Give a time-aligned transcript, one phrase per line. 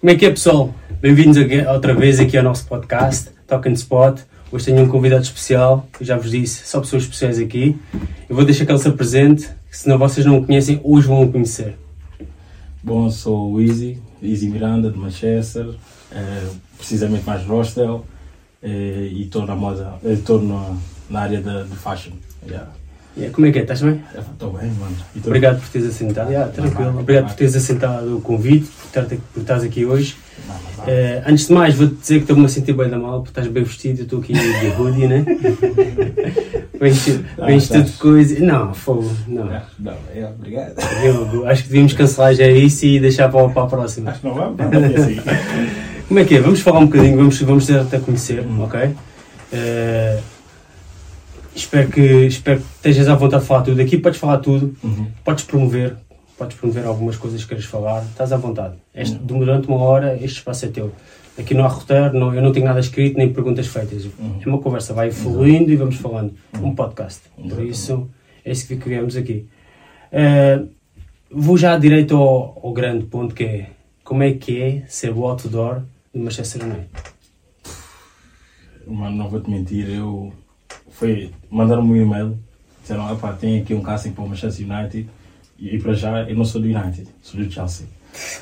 [0.00, 0.74] Como é que é, pessoal?
[0.98, 1.36] Bem-vindos
[1.70, 4.18] outra vez aqui ao nosso podcast, Talking Spot.
[4.50, 7.78] Hoje tenho um convidado especial, eu já vos disse, só pessoas especiais aqui.
[8.26, 11.30] Eu vou deixar que ele se apresente, senão vocês não o conhecem, hoje vão o
[11.30, 11.76] conhecer.
[12.82, 15.74] Bom, sou o Easy, Easy Miranda de Manchester,
[16.12, 18.02] eh, precisamente mais Rostel,
[18.62, 20.76] eh, e estou na moda, eh, estou na,
[21.10, 22.12] na área de, de fashion.
[22.48, 22.70] Yeah.
[23.16, 23.62] Yeah, Como é que é?
[23.62, 24.00] Estás bem?
[24.16, 24.96] Estou bem, mano.
[25.26, 26.28] Obrigado por teres aceitado.
[26.30, 26.98] Yeah, tranquilo.
[27.00, 30.16] Obrigado por teres aceitado o convite, por, estar- por estás aqui hoje.
[30.46, 30.84] Não, não, não.
[30.92, 33.48] Eh, antes de mais, vou-te dizer que estou-me a sentir bem da mal, porque estás
[33.48, 35.24] bem vestido, estou aqui de hoodie, né?
[36.80, 37.06] Vens
[37.44, 38.40] vens tudo de coisa.
[38.40, 39.50] Não, fogo, não.
[39.50, 40.74] Ah, não, é, obrigado.
[41.04, 44.10] Eu acho que devíamos cancelar já isso e deixar para, para a próxima.
[44.12, 45.20] Acho que não vamos, não ser assim.
[46.08, 46.40] Como é que é?
[46.40, 48.62] Vamos falar um bocadinho, vamos, vamos dar-te a conhecer, Hum.
[48.62, 48.90] ok?
[49.52, 50.18] Eh,
[51.60, 53.80] espero, que, espero que estejas à vontade de falar tudo.
[53.80, 55.06] Aqui podes falar tudo, Uhum.
[55.24, 55.96] podes promover,
[56.36, 58.74] podes promover algumas coisas que queres falar, estás à vontade.
[58.94, 60.92] Este, durante uma hora este espaço é teu.
[61.38, 64.04] Aqui não há roteiro, não, eu não tenho nada escrito nem perguntas feitas.
[64.04, 64.40] Uhum.
[64.44, 66.34] É uma conversa, vai fluindo e vamos falando.
[66.58, 66.68] Uhum.
[66.68, 67.20] Um podcast.
[67.36, 68.08] Por isso,
[68.44, 69.46] é isso que viemos aqui.
[70.12, 70.60] Eh,
[71.30, 73.70] vou já direito ao, ao grande ponto que é
[74.04, 76.88] como é que é ser o outdoor do Manchester United?
[78.86, 80.32] Mano, não vou-te mentir, eu.
[80.90, 81.30] Foi.
[81.50, 82.38] Mandaram-me um e-mail,
[82.82, 85.08] disseram: ah, pá, tem aqui um casting para o Manchester United,
[85.58, 87.86] e, e para já eu não sou do United, sou do Chelsea.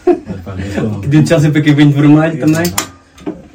[0.80, 2.72] Como- Que de Chelsea para quem vem de vermelho também?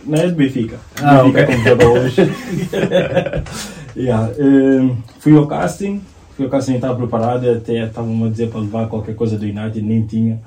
[0.06, 0.78] Não é de Benfica.
[1.02, 1.76] Ah, Benfica ok.
[1.78, 2.22] como hoje.
[3.96, 6.02] yeah, eh, fui ao casting,
[6.36, 9.82] fui ao casting estava preparado, até estavam a dizer para levar qualquer coisa do United,
[9.82, 10.42] nem tinha.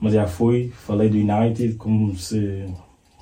[0.00, 2.64] Mas já fui, falei do United como se,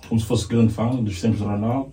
[0.09, 1.91] como se fosse grande fã dos tempos do Ronaldo.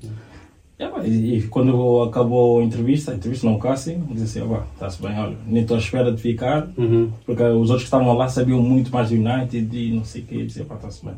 [0.90, 4.58] Pá, e, e quando acabou a entrevista, a entrevista não o casting, disse assim, "Ah,
[4.58, 7.12] pá, está-se bem, olha, nem estou à espera de ficar, Uhum.
[7.26, 10.26] porque os outros que estavam lá sabiam muito mais do United e não sei o
[10.26, 11.16] que, e disse, está-se bem.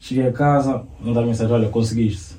[0.00, 2.34] Cheguei a casa, mandaram mensagem, olha, conseguiste.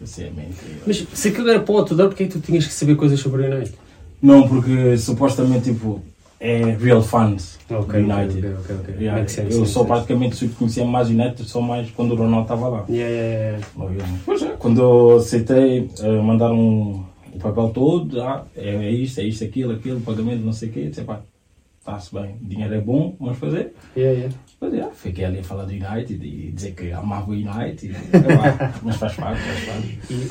[0.00, 0.82] Isso é mentira.
[0.86, 3.18] Mas se aquilo era para o outdoor, porque é que tu tinhas que saber coisas
[3.18, 3.74] sobre o United?
[4.20, 6.02] Não, porque supostamente, tipo,
[6.38, 8.46] é real fans Ok, do United.
[8.46, 8.94] ok, ok, ok.
[8.98, 9.86] Yeah, Make sense, eu make só sense.
[9.92, 12.84] praticamente conhecia mais United, só mais quando o Ronaldo estava lá.
[12.88, 14.44] Yeah, yeah, yeah.
[14.54, 19.44] É, quando eu aceitei, eh, mandaram o papel todo, ah, é, é isto, é isto,
[19.44, 21.20] aquilo, aquilo, pagamento, não sei o quê, pá,
[21.80, 23.72] está-se bem, o dinheiro é bom, vamos fazer.
[23.96, 24.34] Yeah, yeah.
[24.60, 27.94] Mas é, fiquei ali a falar do United e dizer que amava o United,
[28.82, 29.98] mas faz parte, faz parte.
[30.10, 30.28] E,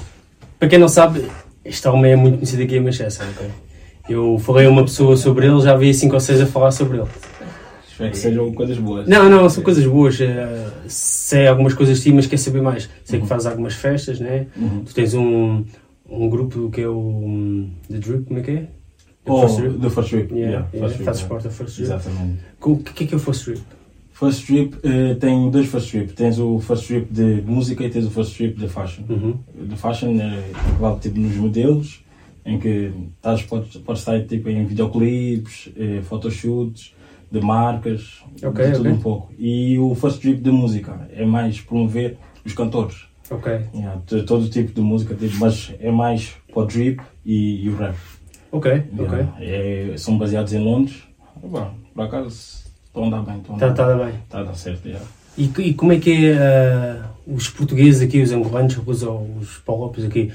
[0.60, 1.26] para quem não sabe,
[1.64, 3.50] este homem é muito conhecido aqui em Manchester, ok?
[4.08, 6.98] Eu falei a uma pessoa sobre ele, já vi 5 ou 6 a falar sobre
[7.00, 7.08] ele.
[7.90, 9.08] Espero que sejam coisas boas.
[9.08, 10.20] Não, não, são coisas boas.
[10.20, 12.90] eh, sei algumas coisas ti, mas quer saber mais.
[13.04, 14.48] Sei que fazes algumas festas, né?
[14.58, 14.84] Uhum.
[14.86, 15.64] Tu tens um,
[16.10, 18.56] um grupo que é o um, The Drip, como é que é?
[18.56, 19.80] The Oh, First Drip?
[19.80, 20.34] the first trip.
[20.34, 21.84] Yeah, Yeah, yeah, first Fazes parte da First Drip.
[21.86, 22.40] Exatamente.
[22.62, 23.62] O que, é que é o First Drip?
[24.12, 26.14] First trip eh, tem dois first trip.
[26.14, 29.04] Tens o first trip de música e tens o first trip de fashion.
[29.10, 29.38] Uhum.
[29.68, 30.42] De fashion é
[30.80, 32.02] vale tipo nos modelos,
[32.46, 36.94] em que estás, podes, podes estar tipo, em videoclipes, eh, photoshoots,
[37.32, 38.92] de marcas, Ok, de tudo ok.
[38.92, 39.34] um pouco.
[39.38, 43.08] E o first trip de música é mais promover os cantores.
[43.30, 43.52] Ok.
[43.74, 47.70] Yeah, de todo tipo de música, tipo, mas é mais para o drip e, e
[47.70, 47.96] o rap.
[48.52, 49.18] Ok, ok.
[49.18, 51.04] Yeah, é- são baseados em Londres.
[51.44, 54.16] Bom, por acaso estão a andar bem, estão a Está andar tá bem.
[54.24, 55.06] Está a dar certo, yeah.
[55.38, 60.06] E, e como é que é eh, os portugueses aqui, os angolanos, os, os palopes
[60.06, 60.32] aqui,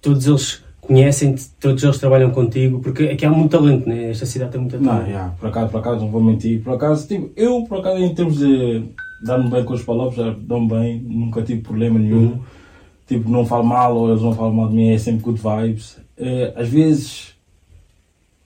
[0.00, 4.10] todos eles conhecem-te, todos eles trabalham contigo, porque aqui há muito talento, né?
[4.10, 5.08] Esta cidade tem muito Não, talento.
[5.08, 6.62] yeah, por acaso, por acaso, não vou mentir.
[6.62, 8.84] Por acaso, tipo, eu, por acaso, em termos de
[9.24, 12.26] dar-me bem com os palopes, já dou-me bem, nunca tive problema nenhum.
[12.26, 12.40] Uhum.
[13.06, 15.98] Tipo, não falo mal ou eles não falam mal de mim, é sempre good vibes.
[16.16, 17.34] Eh, às vezes,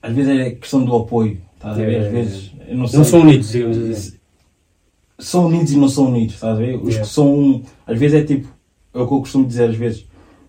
[0.01, 1.93] às vezes é questão do apoio, estás a ver?
[1.93, 2.85] É, Às é, vezes, eu não.
[2.91, 4.17] Não são unidos, digamos assim.
[5.17, 6.75] São unidos e não são unidos, estás a ver?
[6.81, 8.47] Os que são, às vezes é tipo,
[8.93, 10.05] é o que eu costumo dizer às vezes,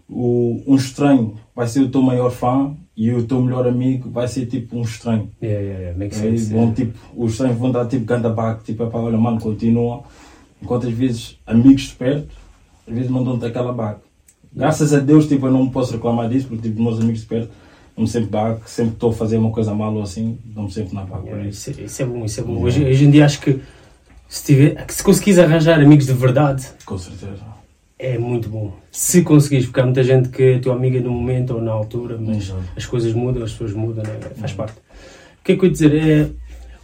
[0.08, 4.26] o, um estranho vai ser o teu maior fã e o teu melhor amigo vai
[4.26, 5.28] ser tipo um estranho.
[5.42, 5.98] Yeah, yeah, yeah.
[5.98, 6.52] Makes Aí sense.
[6.54, 10.02] vão, tipo, os estranhos vão dar tipo ganda back, tipo, é para olha, mano, continua.
[10.62, 12.28] Enquanto às vezes amigos de perto,
[12.88, 14.00] às vezes dão-te aquela back.
[14.54, 17.50] Graças a Deus, tipo, eu não posso reclamar disso, porque tipo, meus amigos de perto
[17.94, 21.04] dão-me sempre back, sempre estou a fazer uma coisa mal ou assim, dão-me sempre na
[21.04, 21.26] back.
[21.26, 21.70] Yeah, isso.
[21.70, 22.58] isso, é- isso é bom, isso é bom.
[22.62, 23.60] Hoje, hoje em dia acho que
[24.26, 27.49] se, tiver, que se conseguires arranjar amigos de verdade, Com certeza.
[28.00, 28.72] É muito bom.
[28.90, 32.16] Se conseguires, porque há muita gente que é tua amiga no momento ou na altura,
[32.18, 32.62] mas Exato.
[32.76, 34.18] as coisas mudam, as pessoas mudam, né?
[34.36, 34.78] faz parte.
[34.78, 35.94] O que é que eu ia dizer?
[35.94, 36.30] É,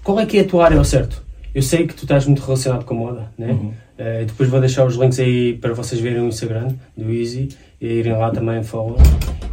[0.05, 1.25] qual é que é a tua área ao certo?
[1.55, 3.53] Eu sei que tu estás muito relacionado com a moda, né?
[3.53, 3.73] Uhum.
[3.99, 7.49] Eh, depois vou deixar os links aí para vocês verem o Instagram do Easy
[7.81, 8.99] e irem lá também follow.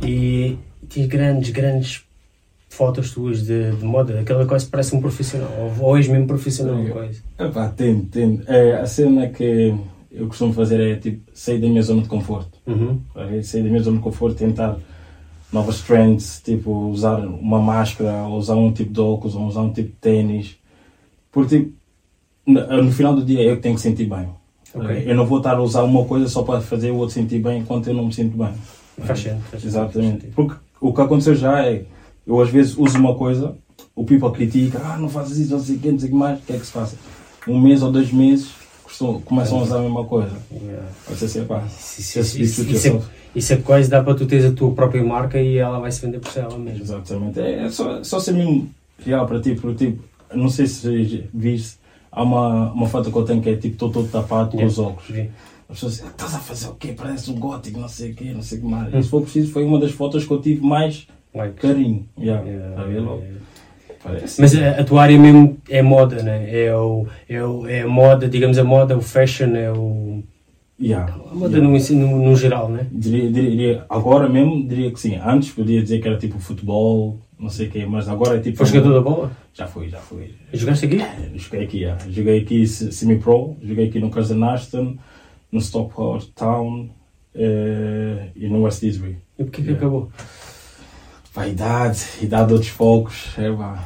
[0.02, 0.58] E
[0.90, 2.04] tens grandes, grandes
[2.68, 6.28] fotos tuas de, de moda, aquela coisa que parece um profissional, ou, ou és mesmo
[6.28, 6.90] profissional, Sim.
[6.90, 7.22] coisa.
[7.40, 8.42] Epá, tem, tem.
[8.48, 9.74] É, a cena é que
[10.14, 12.60] eu costumo fazer é tipo sair da minha zona de conforto.
[12.68, 13.00] Uhum.
[13.42, 14.78] Sair da minha zona de conforto, tentar
[15.52, 19.74] novas trends, tipo usar uma máscara, ou usar um tipo de óculos, ou usar um
[19.74, 20.56] tipo de ténis.
[21.32, 21.74] Porque tipo,
[22.46, 24.30] no, no final do dia eu que tenho que sentir bem.
[24.76, 25.04] Ok.
[25.06, 27.62] Eu não vou estar a usar uma coisa só para fazer o outro sentir bem
[27.62, 28.54] enquanto eu não me sinto bem.
[29.00, 29.42] Faz sentido.
[29.50, 30.22] faz Exatamente.
[30.22, 30.34] faz.
[30.34, 31.86] Porque o que aconteceu já é,
[32.26, 33.56] eu às vezes uso uma coisa,
[33.96, 36.18] o people critica, ah, não fazes isso, não sei o que, não sei o que
[36.18, 36.98] mais, o que é que se passa?
[37.48, 38.63] Um mês ou dois meses
[39.26, 40.32] começam a usar a mesma coisa.
[40.52, 40.88] Yeah.
[41.08, 43.02] Vai ser pá, Isso, isso, isso,
[43.36, 45.92] isso é, é quase dá para tu teres a tua própria marca e ela vai
[45.92, 46.82] se vender por si ela mesma.
[46.82, 47.40] Exatamente.
[47.40, 48.70] É, é só, só ser mesmo
[49.04, 50.04] real para ti, porque tipo,
[50.34, 51.78] não sei se viste,
[52.12, 54.72] há uma, uma foto que eu tenho que é tipo, estou todo tapado com Yeah.
[54.72, 55.10] os óculos.
[55.10, 55.30] Vi.
[55.70, 56.94] As pessoas dizem, estás a fazer o quê?
[56.96, 58.94] Parece um gótico, não sei o quê, não sei o que mais.
[58.94, 62.08] E se for preciso, foi uma das fotos que eu tive mais Like, carinho.
[62.20, 62.48] Yeah.
[62.48, 62.84] yeah, Tá
[64.04, 64.42] Parece.
[64.42, 66.48] Mas a, a tua área mesmo é moda, né?
[66.54, 70.22] É, o, é, o, é a moda, digamos a moda, o fashion, é o.
[70.82, 71.14] Yeah.
[71.14, 71.68] A moda Yeah.
[71.70, 72.88] no, ensino- no, geral, né?
[72.92, 75.16] Diria, diria, agora mesmo diria que sim.
[75.24, 78.58] Antes podia dizer que era tipo futebol, não sei o quê, mas agora é tipo.
[78.58, 79.32] Foi jogador da bola?
[79.54, 80.32] Já fui, já fui.
[80.52, 81.02] Jogaste aqui?
[81.02, 82.04] É, Joguei aqui, yeah.
[82.10, 84.98] joguei aqui se- semi-pro, joguei aqui no Cousin Ashton,
[85.52, 86.90] no Stockport Town
[87.36, 89.18] eh, e no West Disbury.
[89.40, 89.78] E porquê que Yeah.
[89.86, 90.10] acabou?
[91.34, 93.84] Pá, idade, idade de outros focos, é pá.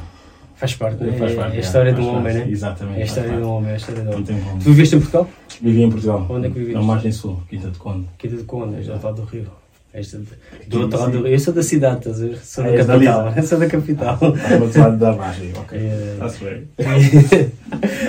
[0.58, 1.12] Faz parte, né?
[1.16, 2.46] Faz é, parte, é a história de um homem, né?
[2.50, 2.98] Exatamente.
[2.98, 4.24] É a história de um homem, é a história de um homem.
[4.58, 5.30] Tu viveste em Portugal?
[5.62, 6.26] Vivi em Portugal.
[6.28, 6.74] Onde é que viveste?
[6.74, 8.06] Na margem sul, Quinta de Conde.
[8.18, 9.46] Aqui de Conde, já está do Rio.
[9.94, 10.26] Esta de-
[10.68, 11.26] do outro lado do Rio.
[11.28, 12.38] Eu sou da cidade, estás a ver?
[12.44, 13.34] Sou Ah, da capital.
[13.42, 14.14] Sou da capital.
[14.14, 15.78] Está do outro lado da margem, ok.
[15.80, 16.12] É.
[16.14, 16.68] Está-se bem.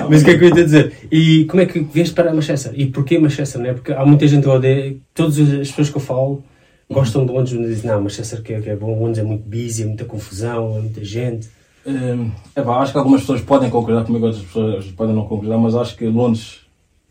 [0.09, 0.93] Mas o que é que eu ia dizer?
[1.11, 2.73] E como é que vieste para Manchester?
[2.75, 3.61] E porquê Manchester?
[3.61, 3.73] Né?
[3.73, 6.43] Porque há muita gente que odeia, todas as pessoas que eu falo
[6.89, 9.47] gostam de Londres, mas dizem, não, Manchester que é, que é bom, Londres é muito
[9.47, 11.47] busy, é muita confusão, é muita gente.
[11.85, 15.57] Hum, é pá, acho que algumas pessoas podem concordar comigo, outras pessoas podem não concordar,
[15.57, 16.61] mas acho que Londres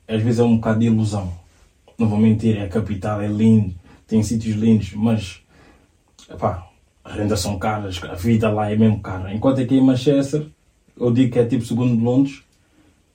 [0.06, 1.32] às vezes é um bocado de ilusão.
[1.98, 3.74] Não vou mentir, é a capital, é lindo,
[4.06, 5.40] tem sítios lindos, mas
[6.30, 6.66] epá,
[7.04, 9.32] as rendas são caras, a vida lá é mesmo cara.
[9.34, 10.46] Enquanto aqui em Manchester,
[10.98, 12.42] eu digo que é tipo segundo de Londres,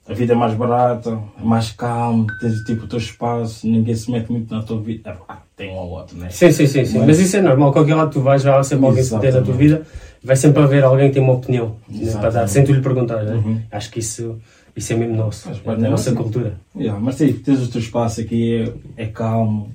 [0.06, 4.10] a vida é mais barata, é mais calmo, tens tipo o teu espaço, ninguém se
[4.10, 5.10] mete muito na tua vida.
[5.10, 6.28] Epá, tem um ou outro, né?
[6.30, 6.98] Sim, sim, sim, sim.
[6.98, 9.32] Mas- Mas isso é normal, qualquer lado tu vais, vai lá sempre alguém se meter
[9.32, 9.86] na tua vida,
[10.24, 13.22] vai sempre haver alguém que tem uma opinião né, para dar, sem tu lhe perguntar.
[13.22, 13.34] Né?
[13.34, 13.60] Uhum.
[13.70, 14.38] Acho que isso,
[14.76, 16.54] isso é mesmo nosso, é da nossa cultura.
[16.76, 19.70] Yeah, mas tipo, tens o teu espaço aqui, é, é calmo,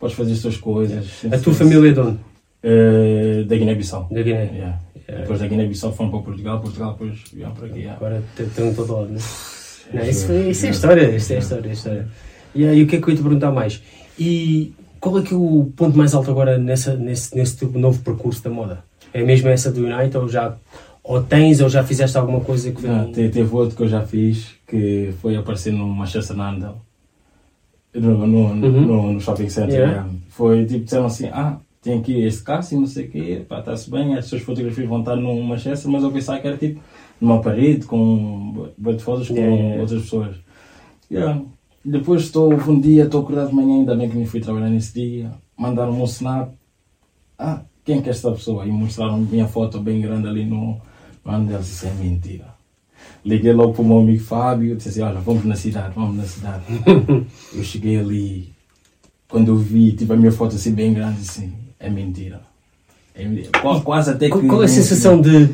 [0.00, 1.06] podes fazer as tuas coisas.
[1.30, 2.18] A tua família é de onde?
[2.64, 4.08] Eh, da Guiné-Bissau.
[4.10, 4.44] Da Guiné.
[4.44, 4.78] Yeah.
[5.08, 5.22] Yeah.
[5.22, 7.78] Depois da Guiné-Bissau foram para Portugal, Portugal depois vieram para aqui.
[7.80, 7.96] yeah.
[7.96, 9.18] Agora estão em todo lado, né?
[9.92, 10.70] Não, É, isso, foi- isso é yeah.
[10.70, 12.08] história, isso é história, é história.
[12.54, 13.82] E aí, o que é que eu ia te perguntar mais?
[14.18, 18.42] E qual é que é o ponto mais alto agora nessa, nesse, nesse novo percurso
[18.44, 18.84] da moda?
[19.14, 20.56] É mesmo essa do Unite ou já
[21.04, 23.10] ou tens ou já fizeste alguma coisa que vem...
[23.12, 26.76] te- teve outro que eu já fiz, que foi aparecer no Manchester Nandel.
[27.94, 28.54] No, no, Uhum.
[28.56, 29.74] no, no shopping center.
[29.80, 30.08] Yeah.
[30.28, 33.90] Foi tipo, disseram assim, ah, tem aqui este casting, não sei o quê, pá, está-se
[33.90, 36.80] bem, as suas fotografias vão estar no Manchester, mas eu pensava que era tipo
[37.20, 39.82] numa parede com bué de fotos com Yeah, yeah, yeah.
[39.82, 40.36] outras pessoas.
[41.10, 41.42] Yeah.
[41.84, 44.94] Depois estou, um dia, estou acordado de manhã, ainda bem que nem fui trabalhar nesse
[44.94, 46.50] dia, mandaram-me um snap,
[47.38, 48.64] ah, quem é que é esta pessoa?
[48.66, 50.80] E mostraram minha foto bem grande ali no,
[51.24, 52.46] no Andel, isso é mentira.
[53.24, 56.24] Liguei logo para o meu amigo Fábio, disse assim, olha, vamos na cidade, vamos na
[56.24, 56.62] cidade.
[57.54, 58.52] eu cheguei ali,
[59.28, 62.40] quando eu vi, tipo, a minha foto assim bem grande, assim, é mentira.
[63.14, 63.50] É mentira.
[63.60, 64.46] Qua- Quase até que...
[64.46, 65.50] Qual, é a sensação de,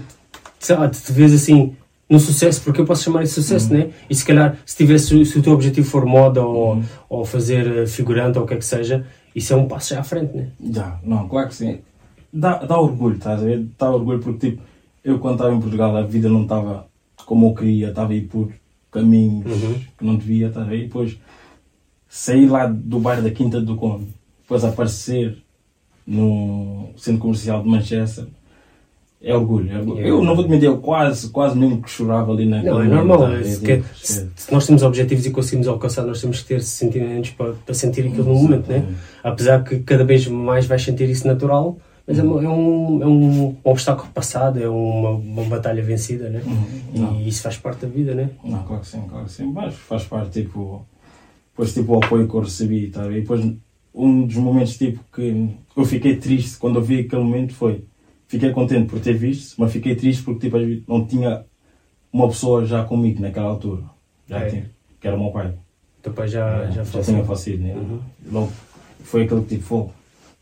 [0.59, 1.75] sei lá, de te vês assim
[2.09, 3.79] no sucesso, porque eu posso chamar isso de sucesso, Uhum.
[3.81, 3.91] né?
[4.09, 6.85] E se calhar, se, tivesse, se o teu objetivo for moda ou, Uhum.
[7.09, 10.01] ou fazer eh, figurante ou o que é que seja, isso é um passo já
[10.01, 10.49] à frente, né?
[10.73, 11.81] Já, não, claro que sim.
[12.33, 13.67] Dá, dá orgulho, estás a ver?
[13.79, 14.63] Dá orgulho porque, tipo,
[15.05, 16.87] eu quando estava em Portugal, a vida não estava
[17.25, 18.51] como eu queria, estava a ir por
[18.91, 19.75] caminhos Uhum.
[19.99, 20.79] que não devia, estás a ver?
[20.79, 21.17] E depois
[22.09, 24.07] sair lá do bairro da Quinta do Conde,
[24.43, 25.39] depois aparecer
[26.07, 28.25] no centro comercial de Manchester,
[29.23, 29.71] é orgulho.
[29.71, 29.99] é orgulho.
[29.99, 30.09] Yeah.
[30.17, 32.87] Eu não vou te mentir, eu quase, quase mesmo que chorava ali naquele Não, é
[32.89, 33.17] normal.
[33.25, 33.45] estás a ver?
[33.45, 36.63] Se, que- Tipo, se- se nós temos objetivos e conseguimos alcançar, nós temos que ter
[36.63, 38.87] sentimentos para, para sentir aquilo no momento, né?
[39.23, 43.07] Apesar que cada vez mais vais sentir isso natural, mas é, um, é um, é
[43.07, 46.43] um obstáculo passado, é uma, uma batalha vencida, né?
[46.47, 47.21] Uhum.
[47.21, 48.31] E isso faz parte da vida, né?
[48.43, 49.53] Não, claro que sim, claro que sim.
[49.53, 50.85] Mas faz parte, tipo,
[51.51, 53.03] depois, tipo, o apoio que eu recebi, tá?
[53.05, 53.19] a ver?
[53.19, 53.45] E depois,
[53.95, 57.85] um dos momentos, tipo, que eu fiquei triste quando eu vi aquele momento foi,
[58.27, 60.57] fiquei contente por ter visto, mas fiquei triste porque, tipo,
[60.91, 61.45] não tinha
[62.13, 63.83] uma pessoa já comigo naquela altura.
[64.27, 64.47] Já É.
[64.49, 65.53] tinha, que era o meu pai.
[66.01, 67.15] Teu pai já, É, já, já faleceu.
[67.15, 67.75] tinha falecido, né?
[67.75, 68.01] Uhum.
[68.33, 68.53] Logo,
[69.01, 69.93] foi aquele tipo.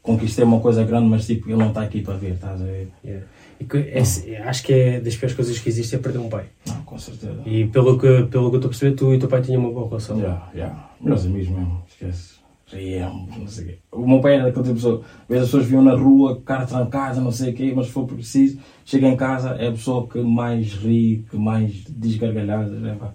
[0.06, 2.88] Conquistei uma coisa grande, mas, tipo, ele não está aqui para ver, estás a ver?
[3.04, 3.26] Yeah.
[3.68, 6.44] Que esse- acho que é das piores coisas que existe é perder um pai.
[6.66, 7.40] Não, com certeza.
[7.44, 9.60] E pelo que, pelo que eu estou a perceber, tu e o teu pai tinham
[9.60, 10.20] uma boa relação.
[10.20, 10.90] Já, já.
[11.00, 12.36] Meus amigos mesmo, esquece.
[12.68, 13.78] Riamos, não sei o quê.
[13.92, 15.02] O meu pai era daquele tipo de pessoa.
[15.22, 17.92] Às vezes as pessoas viam na rua, cara trancada, não sei o quê, mas se
[17.92, 22.82] for preciso, chega em casa, é a pessoa que mais ri, que mais diz gargalhadas.
[22.84, 23.14] É, pá.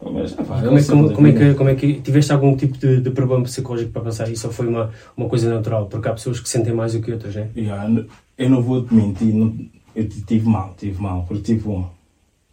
[0.00, 3.00] Mas, pá, Como é, como, como, é que, como é que tiveste algum tipo de,
[3.00, 5.86] de problema psicológico para passar isso ou foi uma, uma coisa natural?
[5.86, 7.48] Porque há pessoas que sentem mais do que outras, né?
[7.56, 8.04] Yeah,
[8.36, 9.56] eu não vou te mentir, não-
[9.94, 11.90] eu tive mal, tive mal, porque tipo,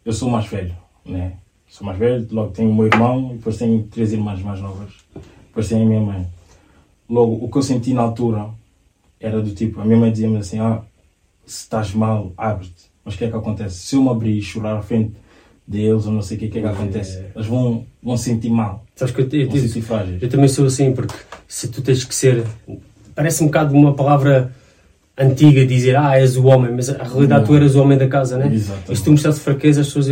[0.05, 0.73] eu sou mais velho,
[1.05, 1.33] né?
[1.67, 4.91] Sou mais velho, logo tenho o meu irmão e depois tenho três irmãs mais novas,
[5.47, 6.27] depois tenho a minha mãe.
[7.09, 8.47] Logo, o que eu senti na altura
[9.19, 10.81] era do tipo, a minha mãe dizia-me assim, ah,
[11.45, 12.91] se estás mal, abre-te.
[13.03, 13.79] Mas o que é que acontece?
[13.79, 15.11] Se eu me abrir e chorar à frente
[15.67, 17.17] deles ou não sei o que, o que é que acontece?
[17.19, 17.31] É.
[17.35, 20.21] Eles vão, vão sentir mal, Sabes que eu, eu, frágeis.
[20.21, 21.13] eu também sou assim, porque
[21.47, 22.43] se tu tens que ser.
[23.15, 24.51] Parece um bocado uma palavra
[25.17, 27.47] antiga dizer, ah, és o homem, mas a realidade Não.
[27.47, 28.49] tu eras o homem da casa, né?
[28.53, 28.91] Exatamente.
[28.91, 30.07] E se tu mostrasse fraqueza, as pessoas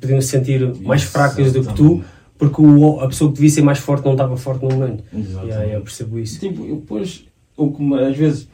[0.00, 2.04] podiam se sentir mais fracas do que tu, Exatamente.
[2.38, 5.02] porque o, a pessoa que devia ser mais forte não estava forte no momento.
[5.16, 5.48] Exatamente.
[5.54, 6.38] Yeah, eu percebo isso.
[6.40, 7.24] Tipo, eu depois,
[7.82, 8.46] me- às vezes,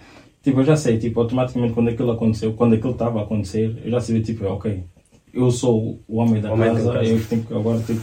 [0.44, 3.90] tipo, eu já sei, tipo, automaticamente quando aquilo aconteceu, quando aquilo estava a acontecer, eu
[3.90, 4.84] já sabia, tipo, ok,
[5.32, 7.04] eu sou o homem da Homem da casa, casa.
[7.10, 8.00] eu tenho que agora tipo,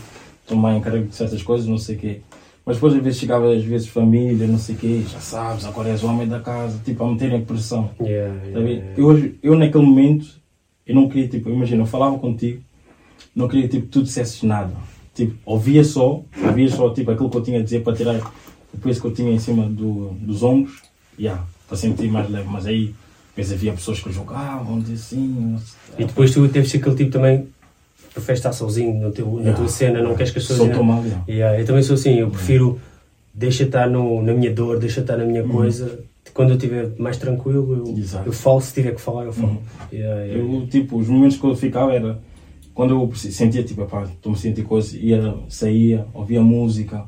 [0.48, 2.22] tomar encargo de certas coisas, não sei o quê.
[2.66, 5.88] Mas depois às vezes chegava, às vezes, família, não sei o quê, já sabes, agora
[5.90, 7.90] és o homem da casa, tipo, a meterem pressão.
[8.02, 8.86] Yeah, Tá yeah, yeah.
[8.98, 10.28] Eu, hoje- eu naquele momento,
[10.86, 12.62] eu não queria, tipo, imagina, eu falava contigo,
[13.36, 14.74] não queria, tipo, tu dissesses nada.
[15.16, 18.16] Tipo, ouvia só, ouvia só, tipo, aquilo que eu tinha a dizer para tirar
[18.74, 20.82] o peso que eu tinha em cima do, dos ombros,
[21.18, 22.48] yeah, para sentir mais leve.
[22.50, 22.94] Mas aí,
[23.38, 25.56] depois havia pessoas que julgavam, dizer assim,
[25.98, 27.48] E depois tu deves ser aquele tipo também,
[28.12, 29.58] preferes estar sozinho no teu, na Yeah.
[29.58, 30.68] tua cena, não queres que as pessoas...
[30.68, 31.24] Sou tão mal, yeah.
[31.30, 32.80] Yeah, eu também sou assim, eu prefiro
[33.32, 36.00] deixa estar no, na minha dor, deixa estar na minha coisa.
[36.34, 37.98] Quando eu estiver mais tranquilo, eu.
[37.98, 38.28] Exato.
[38.28, 39.62] eu falo, se tiver que falar, eu falo.
[39.94, 40.26] Yeah.
[40.26, 42.20] Eu, tipo, os momentos que eu ficava era
[42.74, 47.06] quando eu sentia, tipo, estou-me a sentir coisa, ia, saía, ouvia música,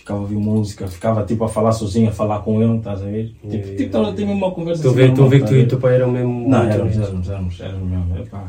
[0.00, 3.04] ficava a ouvir música, ficava, tipo, a falar sozinho, a falar com ele, estás a
[3.04, 3.28] ver?
[3.28, 4.32] Tipo, Yeah, tipo, yeah, a yeah.
[4.32, 5.94] uma conversa a assim, ver, estou a ver que tu e o tá teu pai
[5.94, 6.48] eram mesmo.
[6.48, 8.46] Não, éramos, éramos, éramos, éramos mesmo, epá,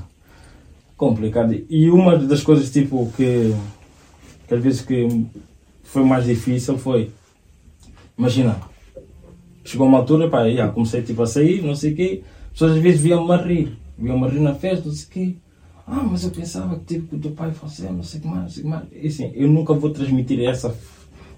[0.96, 1.54] complicado.
[1.70, 3.54] E uma das coisas, tipo, que,
[4.48, 5.26] que às vezes que
[5.84, 7.12] foi mais difícil foi,
[8.18, 8.58] imagina,
[9.66, 12.72] chegou uma altura, pá, já, comecei tipo a sair, não sei o quê, as pessoas
[12.78, 15.36] às vezes viam-me a rir, viam-me a rir na festa, não sei o quê.
[15.86, 18.28] Ah, mas eu pensava que tipo, que o teu pai faleceu, não sei o que
[18.30, 18.84] mais, não sei o que mais.
[18.94, 20.74] E assim, eu nunca vou transmitir essa,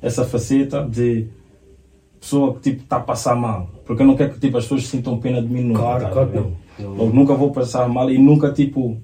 [0.04, 1.28] essa faceta de
[2.20, 3.70] pessoa que tipo está a passar mal.
[3.86, 5.80] Porque eu não quero que tipo, as pessoas sintam pena de mim nunca.
[5.80, 6.52] Claro, tá claro que não.
[6.80, 6.96] Não.
[6.96, 8.98] Logo, nunca vou passar mal e nunca tipo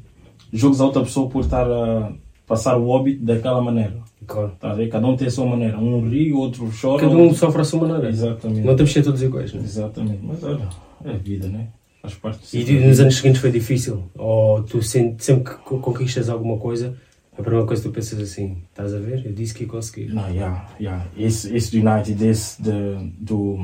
[0.51, 2.11] julgues a outra pessoa por estar a
[2.47, 3.97] passar o óbito daquela maneira.
[4.25, 4.51] Claro.
[4.59, 4.75] Tá?
[4.91, 5.77] Cada um tem a sua maneira.
[5.79, 7.01] Um ri, o outro chora.
[7.01, 8.09] Cada um outro- sofre a sua maneira.
[8.09, 8.61] Exatamente.
[8.65, 9.53] Não temos de ser todos iguais.
[9.53, 9.61] Né?
[9.63, 10.19] Exatamente.
[10.23, 10.67] Mas olha,
[11.05, 11.67] é vida, né?
[12.01, 14.03] Faz parte E nos anos seguintes foi difícil?
[14.17, 16.95] Ou tu sempre que co- conquistas alguma coisa,
[17.39, 19.25] a primeira coisa que tu pensas assim, estás a ver?
[19.25, 20.13] Eu disse que ia conseguir.
[20.13, 21.05] Não, yeah, yeah.
[21.17, 23.57] Esse, esse do United, esse de, do.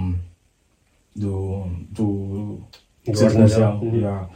[1.15, 1.65] do.
[1.91, 2.60] do.
[3.05, 3.96] Do comercial, Uhum.
[3.98, 4.27] yeah.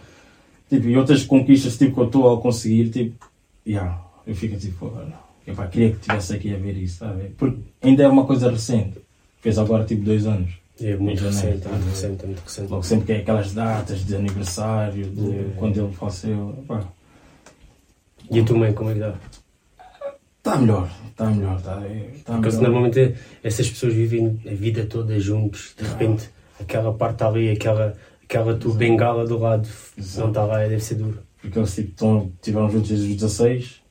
[0.69, 3.25] Tipo, e outras conquistas tipo, que eu estou a conseguir, tipo,
[3.65, 5.13] yeah, eu fico tipo, olha,
[5.48, 7.15] eu pá, queria que estivesse aqui a ver isso, tá?
[7.36, 9.00] Porque ainda é uma coisa recente.
[9.41, 10.51] Fez agora tipo dois anos.
[10.79, 12.69] É muito recente, é muito recente, é muito recente.
[12.72, 15.53] Logo sempre que é aquelas datas de aniversário, de Yeah.
[15.58, 16.63] quando ele faleceu.
[16.67, 16.84] Pá,
[18.31, 19.13] E a tua mãe, como é que dá?
[20.38, 22.62] Está melhor, está melhor, está tá Porque melhor.
[22.62, 27.95] normalmente essas pessoas vivem a vida toda juntos, de repente aquela parte está ali, aquela,
[28.24, 29.67] aquela tua bengala do lado
[29.98, 30.19] Exato.
[30.21, 31.19] não está lá, deve ser duro.
[31.41, 33.81] Porque eles tipo, tiveram juntos desde os 16,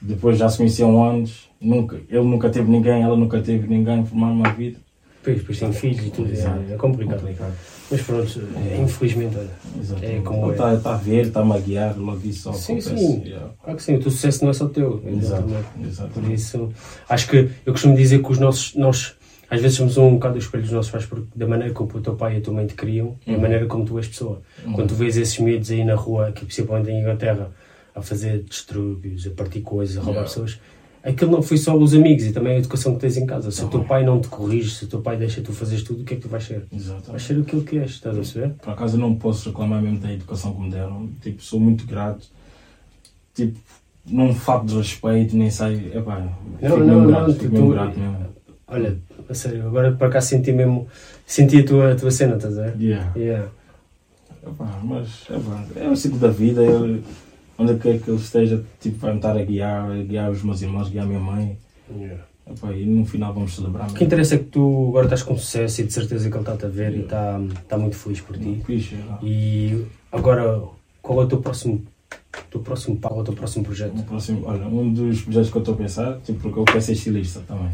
[0.00, 4.34] depois já se conheciam antes, nunca, ele nunca teve ninguém, ela nunca teve ninguém, formaram
[4.34, 4.78] uma vida.
[5.18, 6.60] Depois, depois tem filhos e tudo, Exato.
[6.70, 7.20] é, é complicado.
[7.20, 7.54] Complicado.
[7.90, 9.50] Mas pronto, é, infelizmente, olha.
[9.80, 10.16] Exatamente.
[10.16, 10.54] É como Ele é.
[10.54, 12.98] está tá a ver, está-me a guiar, logo isso só Sim, acontece.
[12.98, 13.22] sim.
[13.24, 13.50] Yeah.
[13.62, 15.02] Claro que sim, o teu sucesso não é só teu.
[15.06, 15.44] Exato,
[15.84, 16.12] Exatamente.
[16.20, 16.72] Por isso,
[17.08, 19.14] acho que eu costumo dizer que os nossos, nós
[19.48, 22.00] às vezes somos um bocado o espelho dos nossos pais, porque da maneira como o
[22.00, 23.40] teu pai e a tua mãe te criam, é Uhum.
[23.40, 24.42] maneira como tu és pessoa.
[24.64, 24.72] Uhum.
[24.72, 27.50] Quando tu vês esses medos aí na rua, aqui principalmente em Inglaterra,
[27.94, 30.28] a fazer distúrbios, a partir coisas, a roubar Yeah.
[30.28, 30.60] pessoas,
[31.06, 33.50] aquilo não foi só os amigos e também a educação que tens em casa.
[33.50, 33.86] Se o teu Uhum.
[33.86, 36.16] pai não te corrige, se o teu pai deixa tu fazeres tudo, o que é
[36.16, 36.66] que tu vais ser?
[36.70, 37.22] Vais Exatamente.
[37.24, 38.50] ser aquilo que és, estás a perceber?
[38.62, 41.08] Por acaso eu não posso reclamar mesmo da educação que me deram.
[41.22, 42.26] Tipo, sou muito grato.
[43.34, 43.58] Tipo,
[44.08, 45.92] não falta de respeito, nem sei.
[45.94, 48.26] Não, fico não, não, grato, fico tu- grato mesmo.
[48.68, 48.96] Olha,
[49.28, 50.88] a sério, agora para cá senti mesmo,
[51.24, 52.80] senti a tua, a tua cena, estás a ver?
[52.80, 53.12] Yeah.
[53.16, 53.48] Yeah.
[54.46, 56.62] Epá, mas epá, é o ciclo da vida.
[56.62, 57.00] Eu,
[57.58, 60.88] onde quer que ele esteja, tipo, vai-me estar a guiar, a guiar os meus irmãos,
[60.88, 61.58] guiar a minha mãe.
[61.90, 62.22] Yeah.
[62.48, 63.90] Epá, e no final vamos celebrar.
[63.90, 66.42] O que interessa é que tu agora estás com sucesso e de certeza que ele
[66.42, 68.62] está-te a ver e está está muito feliz por ti.
[68.64, 69.18] Fixe, yeah.
[69.22, 70.62] E agora,
[71.02, 71.84] qual é o teu próximo,
[72.14, 73.98] o teu próximo pau, o teu próximo projeto?
[73.98, 76.82] O próximo, olha, um dos projetos que eu estou a pensar, tipo, porque eu quero
[76.82, 77.72] ser estilista também.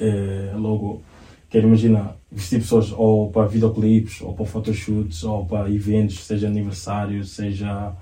[0.00, 1.02] É, logo,
[1.48, 7.30] quero imaginar vestir pessoas ou para videoclipes, ou para photoshoots, ou para eventos, seja aniversários,
[7.30, 7.92] seja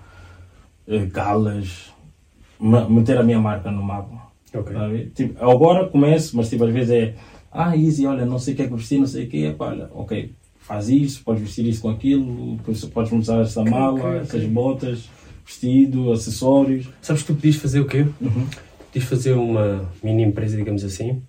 [1.13, 1.93] galas,
[2.59, 4.27] ma- meter a minha marca no mapa.
[4.55, 4.75] Ok.
[4.75, 4.89] Tá?
[5.15, 7.15] Tipo, agora começo, mas tipo, às vezes é
[7.53, 9.53] ah, easy, olha, não sei o que é que vestir, não sei o que é,
[9.53, 12.59] pá, olha, ok, faz isso, podes vestir isso com aquilo,
[12.93, 14.21] podes usar esta mala, ok, ok.
[14.21, 15.09] essas botas,
[15.45, 16.89] vestido, acessórios.
[17.01, 18.07] Sabes que tu podias fazer o quê?
[18.21, 18.47] Uhum.
[18.87, 21.23] Podias fazer uma mini empresa, digamos assim,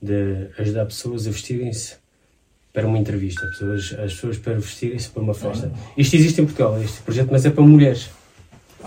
[0.00, 1.96] de ajudar pessoas a vestirem-se
[2.72, 5.72] para uma entrevista, pessoas, as pessoas para vestirem-se para uma festa.
[5.96, 8.10] Isto existe em Portugal, este projeto, mas é para mulheres.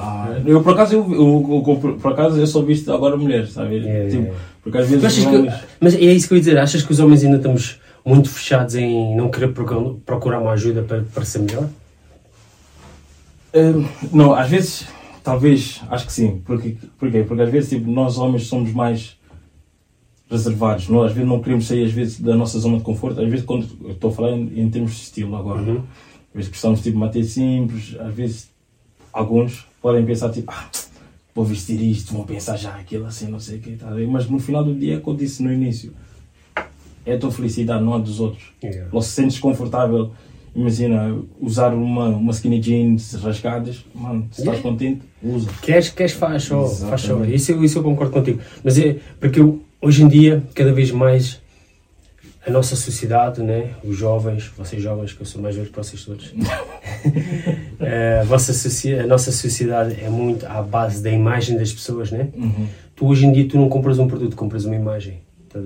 [0.02, 3.86] Ah, eu por acaso eu, eu- eu- por, acaso eu só visto agora mulheres, sabe?
[3.86, 4.34] É, tipo, é.
[4.64, 6.84] porque às vezes achas os que- homens- mas é isso que eu ia dizer, achas
[6.84, 11.26] que os homens ainda estamos muito fechados em não querer procurar, uma ajuda para, para
[11.26, 11.68] ser melhor?
[13.54, 14.88] Hum, não, às vezes,
[15.24, 16.42] talvez, acho que sim.
[16.46, 17.24] Porque, porquê?
[17.24, 19.18] Porque às vezes tipo, nós homens somos mais
[20.30, 20.88] reservados.
[20.88, 21.04] Não?
[21.04, 23.20] Às vezes não queremos sair às vezes, da nossa zona de conforto.
[23.20, 25.78] Às vezes, quando estou a falar em, em termos de estilo agora, Uhum.
[25.80, 27.96] às vezes precisamos tipo, manter simples.
[28.00, 28.50] Às vezes,
[29.14, 30.70] alguns podem pensar tipo, ah,
[31.36, 33.72] vou vestir isto, vão pensar já aquilo assim, não sei o que.
[33.72, 33.88] Tá?
[34.10, 35.94] Mas no final do dia, é como eu disse no início,
[37.06, 38.44] é a tua felicidade, não a dos outros.
[38.64, 38.90] Yeah.
[38.92, 40.12] Ou se sentes confortável,
[40.56, 44.62] imagina, usar uma, uma skinny jeans rasgadas, mano, se estás Yeah.
[44.70, 45.50] contente, usa.
[45.62, 47.04] Queres, queres faz só, faz.
[47.06, 47.36] Exatamente.
[47.36, 48.40] Isso, eu- isso eu concordo contigo.
[48.64, 51.40] Mas é porque eu, hoje em dia, cada vez mais,
[52.46, 56.04] a nossa sociedade, né, os jovens, vocês jovens, que eu sou mais velho que vocês
[56.06, 56.34] todos,
[57.80, 62.30] a, vossa socie- a nossa sociedade é muito à base da imagem das pessoas, né?
[62.36, 62.68] Uhum.
[62.96, 65.20] Tu hoje em dia tu não compras um produto, compras uma imagem.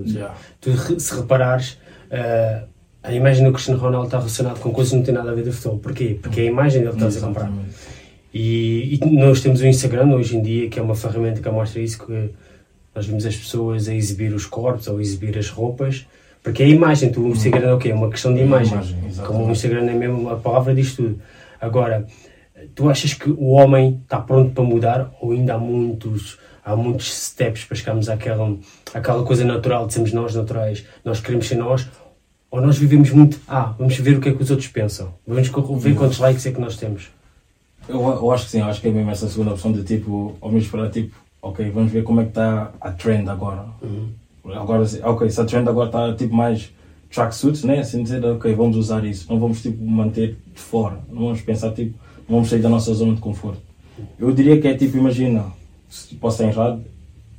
[0.08, 0.36] Yeah.
[0.62, 1.78] Tu, se reparares,
[2.10, 2.64] eh,
[3.04, 5.44] a imagem do Cristiano Ronaldo está relacionada com coisas que não têm nada a ver
[5.44, 5.80] com futebol.
[5.80, 6.18] Porquê?
[6.22, 7.52] Porque é a imagem dele que estás a comprar.
[8.34, 11.82] E, e nós temos o Instagram hoje em dia, que é uma ferramenta que mostra
[11.82, 12.30] isso, que
[12.96, 16.06] nós vemos as pessoas a exibir os corpos ou a exibir as roupas,
[16.44, 17.90] porque é a imagem, tu, o Instagram é o quê?
[17.90, 18.74] É uma questão de imagem.
[18.74, 19.26] Imagem.
[19.26, 21.18] Como o Instagram é mesmo, a palavra diz tudo.
[21.60, 22.06] Agora,
[22.76, 27.14] tu achas que o homem está pronto para mudar ou ainda há muitos, há muitos
[27.14, 28.58] steps para chegarmos àquela,
[28.94, 31.88] àquela coisa natural de sermos nós naturais, nós queremos ser nós,
[32.52, 35.50] ou nós vivemos muito, ah, vamos ver o que é que os outros pensam, vamos
[35.82, 37.10] ver quantos likes é que nós temos.
[37.88, 40.50] Eu, eu acho que sim, acho que é mesmo essa segunda opção de tipo, ao
[40.50, 43.66] menos esperar tipo, ok, vamos ver como é que está a trend agora.
[44.46, 46.72] Agora, ok, se a trend agora está tipo mais
[47.10, 47.80] tracksuits, né?
[47.80, 51.72] Assim dizer, ok, vamos usar isso, não vamos tipo manter de fora, não vamos pensar
[51.72, 53.62] tipo, não vamos sair da nossa zona de conforto.
[54.20, 55.46] Eu diria que é tipo, imagina,
[55.90, 56.84] se posso estar errado,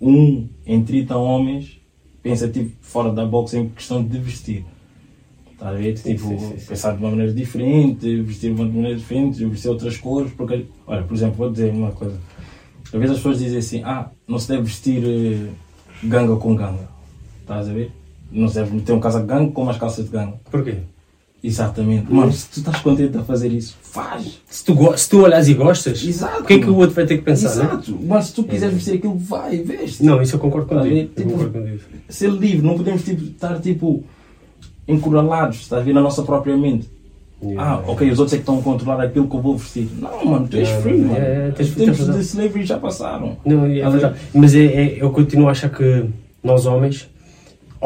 [0.01, 1.81] um em 30 homens
[2.23, 4.65] pensa tipo fora da box em questão de vestir.
[5.53, 5.95] Está a ver?
[5.95, 6.67] Tipo, sim, sim, sim.
[6.67, 11.03] pensar de uma maneira diferente, vestir de uma maneira diferente, vestir outras cores, porque, olha,
[11.03, 12.19] por exemplo, vou dizer uma coisa.
[12.85, 15.51] Às vezes as pessoas dizem assim, ah, não se deve vestir eh,
[16.03, 16.94] ganga com ganga.
[17.45, 17.93] Estás a ver?
[18.33, 20.35] Não se deve meter um casaco de ganga com umas calças de ganga.
[20.51, 20.77] Porquê?
[21.43, 22.11] Exatamente.
[22.11, 24.41] Mano, se tu estás contente a fazer isso, faz.
[24.49, 26.43] Se tu, se tu olhas e gostas, Exato.
[26.43, 27.65] o que é que o outro vai ter que pensar, né?
[27.65, 27.99] Exato.
[28.03, 30.03] Mas se tu quiseres vestir aquilo, vai, veste.
[30.03, 31.11] Não, isso eu concordo contigo.
[31.15, 31.81] Tipo, concordo contigo.
[32.09, 34.03] Ser livre, não podemos tipo, estar tipo
[34.89, 36.89] encurralados, estás a ver, na nossa própria mente.
[37.59, 39.87] Ah, ok, os outros é que estão a controlar aquilo que eu vou vestir.
[39.99, 41.15] Não, mano, tu és Não, free, mano.
[41.17, 43.37] é, tens- Os tempos de slavery já passaram.
[43.45, 44.19] Não, é verdade.
[44.35, 46.07] Mas é, é- eu continuo a achar que
[46.43, 47.07] nós homens,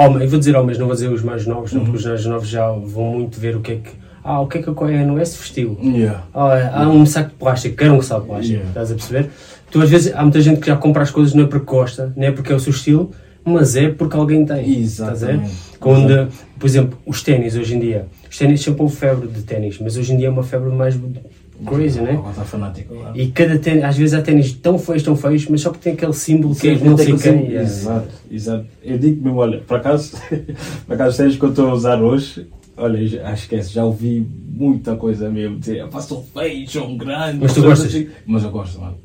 [0.06, 1.80] homem, eu vou dizer homens, não vou dizer os mais novos, Uhum.
[1.84, 3.90] porque os mais novos já vão muito ver o que é que.
[4.22, 5.78] Ah, o que é que a Coreia não é se vestiu?
[5.82, 6.24] Yeah.
[6.34, 8.68] Ah, há um saco de plástico, quero um saco de plástico, Yeah.
[8.70, 9.30] estás a perceber?
[9.70, 12.12] Tu às vezes, há muita gente que já compra as coisas não é porque gosta,
[12.16, 13.10] não é porque é o seu estilo,
[13.44, 14.80] mas é porque alguém tem.
[14.80, 15.50] Exatamente.
[15.80, 19.78] Quando, por exemplo, os ténis hoje em dia, os ténis sempre houve febre de ténis,
[19.80, 20.94] mas hoje em dia é uma febre mais
[21.66, 22.22] crazy, né?
[22.30, 22.94] Está fanático.
[23.14, 25.92] E cada ténis, às vezes há ténis tão feios, tão feios, mas só que tem
[25.94, 27.56] aquele símbolo que é não tem sei que quem.
[27.56, 27.62] é.
[27.62, 28.66] Exato, exato.
[28.82, 30.16] Eu digo mesmo, olha, por acaso,
[30.86, 34.26] por acaso, os ténis que eu estou a usar hoje, olha, já, esquece, já ouvi
[34.52, 35.58] muita coisa mesmo.
[35.58, 37.40] Dizer, "Epá, são feios, são grandes.
[37.40, 37.86] Mas tu gostas?
[37.88, 38.96] assim." Mas eu gosto, mano.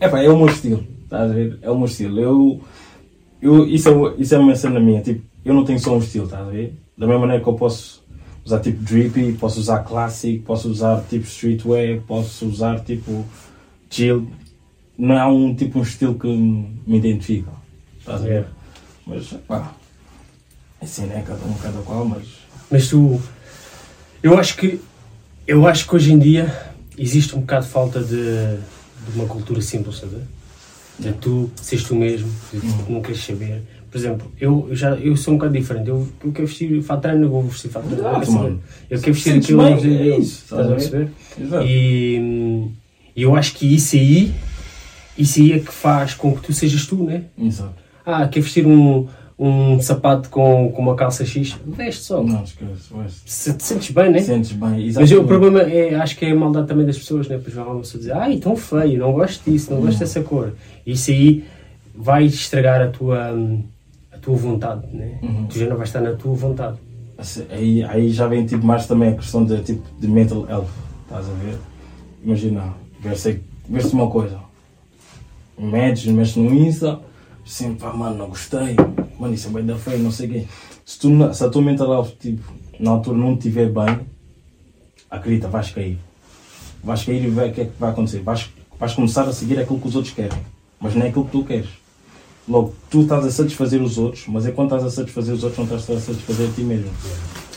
[0.00, 1.58] Epá, é o meu estilo, estás a ver?
[1.62, 2.20] É o meu estilo.
[2.20, 2.60] Eu,
[3.42, 6.24] eu, isso, é, isso é uma cena minha, tipo, eu não tenho só um estilo,
[6.24, 6.74] estás a ver?
[6.96, 8.03] Da mesma maneira que eu posso
[8.44, 13.24] usar tipo drippy, posso usar classic, posso usar tipo streetwear, posso usar tipo
[13.90, 14.28] chill.
[14.98, 17.50] Não há um tipo um estilo que me identifica,
[17.98, 18.46] estás a ver?
[19.06, 19.72] Mas, pá,
[20.80, 21.22] assim, né?
[21.26, 22.26] Cada um, cada qual, mas...
[22.70, 23.20] Mas tu,
[24.22, 24.80] eu acho que,
[25.46, 29.60] eu acho que hoje em dia existe um bocado de falta de, de uma cultura
[29.60, 30.16] simples, sabe?
[30.98, 32.84] De tu seres tu mesmo, de tu Uhum.
[32.88, 33.62] não queres saber.
[33.94, 35.88] Por exemplo, eu eu já eu sou um bocado diferente.
[35.88, 38.02] Eu, eu quero vestir fato treino, eu vou vestir fato treino.
[38.08, 38.60] Exato, Eu quero.
[38.90, 41.08] Eu vestir aquilo, bem, sei- é isso, estás a perceber?
[41.40, 41.64] Exato.
[41.64, 42.70] E,
[43.16, 44.34] eu acho que isso aí,
[45.16, 47.22] isso aí é que faz com que tu sejas tu, né?
[47.40, 47.74] Exato.
[48.04, 49.06] Ah, quer vestir um,
[49.38, 51.56] um sapato com, com uma calça X?
[51.64, 52.20] Veste só.
[52.20, 52.72] Não, esquece.
[52.90, 53.06] vai.
[53.24, 54.18] Se te sentes bem, né?
[54.22, 54.70] Sentes bem.
[54.70, 55.14] Mas Exatamente.
[55.18, 57.36] o problema é, acho que é a maldade também das pessoas, né?
[57.36, 60.52] Depois vai uma pessoa dizer, ai, tão feio, não gosto disso, não gosto dessa cor.
[60.84, 61.44] Isso aí
[61.94, 63.62] vai estragar a tua, hum,
[64.24, 65.18] tua vontade, né?
[65.22, 65.46] Uhum.
[65.46, 66.78] Tu já não vais estar na tua vontade.
[67.16, 70.68] Assim, Aí, aí já vem tipo, mais também a questão de, tipo, de mental health.
[71.02, 71.58] Estás a ver?
[72.24, 74.40] Imagina, vê-se vê uma coisa.
[75.58, 77.00] Medes, mexes no Insta,
[77.44, 78.74] sempre, pá, mano, não gostei.
[79.18, 80.46] Mano, isso é bem da feio, não sei o quê.
[80.84, 82.42] Se, tu, se a tua mental health, tipo,
[82.80, 84.00] na altura não estiver bem,
[85.10, 85.98] acredita, vais cair.
[86.82, 88.20] Vais cair e o que é que vai acontecer?
[88.20, 90.38] Vais, vais começar a seguir aquilo que os outros querem,
[90.80, 91.83] mas não é aquilo que tu queres.
[92.46, 95.66] Logo, tu estás a satisfazer os outros, mas é quando estás a satisfazer os outros,
[95.66, 96.90] não estás a satisfazer a ti mesmo.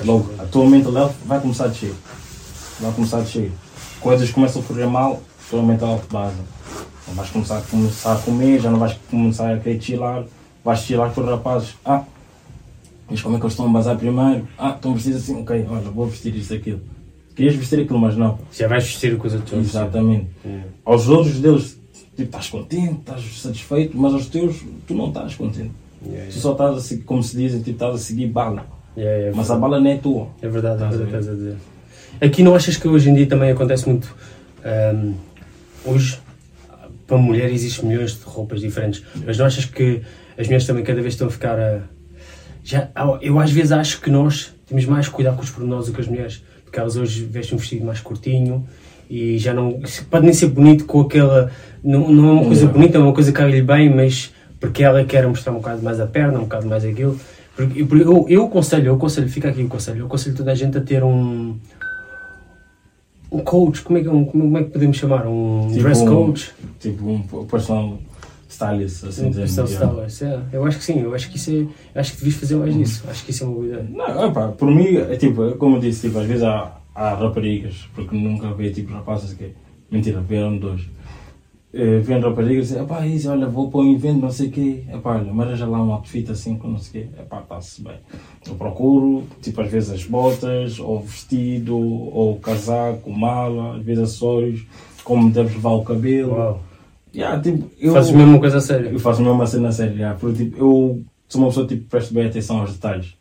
[0.06, 1.94] Logo, a tua mental health vai começar a descer.
[2.80, 3.52] Vai começar a descer.
[4.00, 6.38] Coisas começam a correr mal, a tua mental health base.
[7.08, 10.24] Não vais começar a, começar a comer, já não vais começar a querer chilar.
[10.64, 11.76] Vais chilar com os rapazes.
[11.84, 12.04] Ah,
[13.10, 14.48] mas como é que eles estão a bazar primeiro?
[14.58, 16.82] Ah, estão vestidos assim, ok, olha, vou vestir isto, aquilo.
[17.36, 18.40] Querias vestir aquilo, mas não.
[18.52, 19.58] Já vais vestir o vão vestir.
[19.58, 20.28] Exatamente.
[20.46, 20.62] É.
[20.84, 21.77] Aos outros deles,
[22.18, 25.72] tipo, estás contente, estás satisfeito, mas aos teus, tu não estás contente.
[26.06, 28.66] Yeah, Tu só estás a seguir, como se dizem, tipo, estás a seguir bala.
[28.98, 30.28] Yeah, Mas a bala não é tua.
[30.42, 31.06] É verdade, é verdade, ver?
[31.06, 31.56] estás a dizer.
[32.20, 34.14] Aqui não achas que hoje em dia também acontece muito.
[34.66, 35.14] ahm,
[35.86, 36.20] hoje,
[37.06, 40.02] para mulher, existem milhões de roupas diferentes, mas não achas que
[40.38, 41.82] as mulheres também cada vez estão a ficar a.
[42.64, 42.90] Já,
[43.22, 46.08] eu às vezes acho que nós temos mais cuidado com os pormenores do que as
[46.08, 48.68] mulheres, porque elas hoje vestem um vestido mais curtinho
[49.10, 49.80] e já não.
[50.10, 51.52] Pode nem ser bonito com aquela.
[51.88, 52.74] Não, não é uma coisa Não.
[52.74, 56.00] bonita, é uma coisa que cabe-lhe bem, mas porque ela quer mostrar um bocado mais
[56.02, 57.18] a perna, um bocado mais aquilo.
[57.56, 60.78] Porque, eu, eu, aconselho, eu aconselho, fica aqui o conselho, eu aconselho toda a gente
[60.78, 61.56] a ter um.
[63.32, 65.26] Um coach, como é que, um, como é que podemos chamar?
[65.28, 66.52] Um Tipo dress um- coach?
[66.80, 68.00] Tipo um personal
[68.50, 69.42] stylist, assim Um dizer.
[69.42, 69.68] personal
[70.08, 70.40] stylist, é.
[70.54, 72.00] Eu acho que sim, eu acho que isso é.
[72.00, 73.04] Acho que devias fazer mais disso.
[73.10, 73.86] Acho que isso é uma boa ideia.
[73.90, 77.88] Não, opa, por mim, é tipo, como eu disse, tipo, às vezes há, há raparigas,
[77.96, 79.52] porque nunca vi tipo rapazes que.
[79.92, 80.82] Mentira, vieram dois.
[81.74, 84.52] Eh, Vêm raparigas e dizem, pá, isso, olha, vou para um evento, não sei o
[84.52, 84.84] quê.
[84.92, 87.10] Epá, olha, mas arranja lá um outfit assim, com não sei o quê.
[87.20, 87.98] Epá, está-se bem.
[88.48, 94.66] Eu procuro, tipo, às vezes as botas, ou vestido, ou casaco, mala, às vezes acessórios,
[95.04, 96.34] como deves levar o cabelo.
[96.34, 96.64] Uau.
[97.14, 98.90] Yeah, tipo, eu, Fazes mesmo uma coisa a sério.
[98.92, 101.90] eu faço mesmo uma cena séria, yeah, porque tipo, eu sou uma pessoa que tipo,
[101.90, 103.14] presto bem atenção aos detalhes.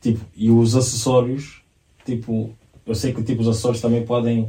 [0.00, 1.62] Tipo, e os acessórios,
[2.04, 2.50] tipo,
[2.86, 4.48] eu sei que tipo, os acessórios também podem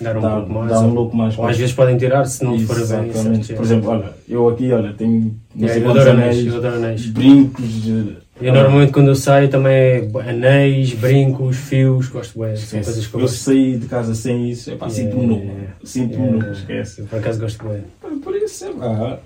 [0.00, 0.70] Dar um dar, pouco mais.
[0.70, 1.38] dar um mais.
[1.38, 2.82] Ou às vezes podem tirar se não for bem.
[3.10, 3.52] Exatamente.
[3.54, 6.58] Por exemplo, olha, eu aqui, olha, tenho não sei eu quantos adoro anéis, anéis, eu
[6.58, 7.06] adoro anéis.
[7.06, 7.82] brincos.
[7.82, 13.06] de- Eu normalmente quando eu saio também é anéis, brincos, fios, gosto bem, são coisas
[13.06, 15.36] que eu Eu saí de casa sem isso, é pá, sinto-me.
[15.36, 15.72] Yeah.
[15.84, 17.02] Sinto-me nu, esquece.
[17.02, 17.82] Eu por acaso gosto bem.
[18.20, 18.64] Por- isso,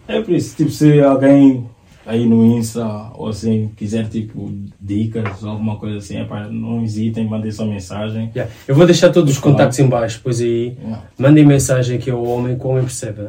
[0.09, 0.55] é, é por isso.
[0.55, 1.65] Tipo, se alguém
[2.09, 7.27] aí no Insta ou assim quiser tipo dicas ou alguma coisa assim, é não hesitem,
[7.27, 8.31] mandem só mensagem.
[8.35, 8.51] Yeah.
[8.67, 9.57] Eu vou deixar todos os Claro.
[9.57, 11.03] contactos em baixo, depois aí Yeah.
[11.19, 13.29] mandem mensagem aqui ao homem que o homem percebe.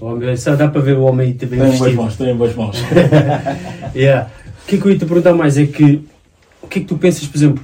[0.00, 2.02] O homem, só dá para ver o homem aí também Tenho boas vestido.
[2.02, 2.76] mãos, tenho boas mãos.
[3.94, 4.30] Yeah.
[4.62, 6.04] O que é que eu ia te perguntar mais é que
[6.62, 7.62] o que é que tu pensas, por exemplo,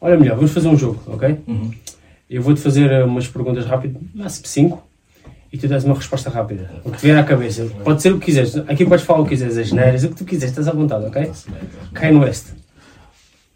[0.00, 1.36] olha melhor, vamos fazer um jogo, ok?
[1.48, 1.70] Uhum.
[2.28, 4.85] Eu vou-te fazer umas perguntas rápidas, máximo 5,
[5.56, 6.70] e tu dás uma resposta rápida.
[6.84, 7.66] O que te vier à cabeça.
[7.82, 8.56] Pode ser o que quiseres.
[8.68, 11.06] Aqui podes falar o que quiseres, as geneiras, o que tu quiseres, estás à vontade,
[11.06, 11.30] ok?
[11.94, 12.48] Kanye West.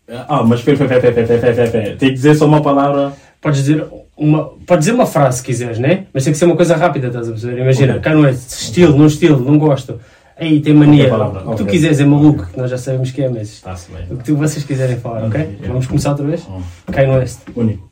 [0.09, 1.97] Ah, mas espera, espera, espera, espera, espera, espera.
[1.97, 3.13] Tem que dizer só uma palavra.
[3.41, 3.87] Podes dizer
[4.17, 6.07] uma, podes dizer uma frase se quiseres, né?
[6.13, 7.61] Mas tem que ser uma coisa rápida, estás a perceber?
[7.61, 8.03] Imagina, Ok.
[8.03, 10.01] Kanye West, estilo, não estilo, não gosto.
[10.37, 11.09] Aí tem mania.
[11.09, 13.63] Palavra, o que tu quiseres é maluco, que nós já sabemos que é, mas
[14.11, 15.41] o que tu, vocês quiserem falar, ok?
[15.43, 16.47] Ok, Vamos começar outra vez?
[16.49, 16.63] Hum.
[16.91, 17.41] Kanye West.
[17.55, 17.91] Único.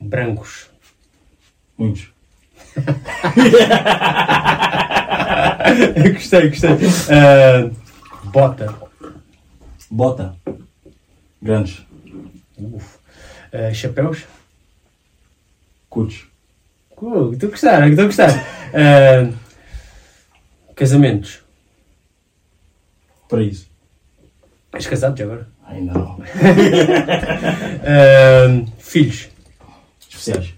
[0.00, 0.70] Brancos.
[1.76, 2.08] Muitos.
[6.14, 6.70] gostei, gostei.
[7.10, 7.70] Ah,
[8.24, 8.74] bota.
[9.90, 10.34] Bota.
[11.42, 11.82] Grandes.
[12.58, 12.98] Uf.
[13.52, 14.24] Ah, chapéus.
[15.88, 16.26] Curtos.
[17.00, 18.30] Uh, Estou a gostar, estou a gostar.
[18.74, 19.30] Ah,
[20.74, 21.40] casamentos.
[23.28, 23.66] Paraíso.
[24.74, 25.48] És casado já agora?
[25.66, 26.18] Ainda não.
[27.90, 29.28] Ah, filhos.
[30.00, 30.52] Especiais.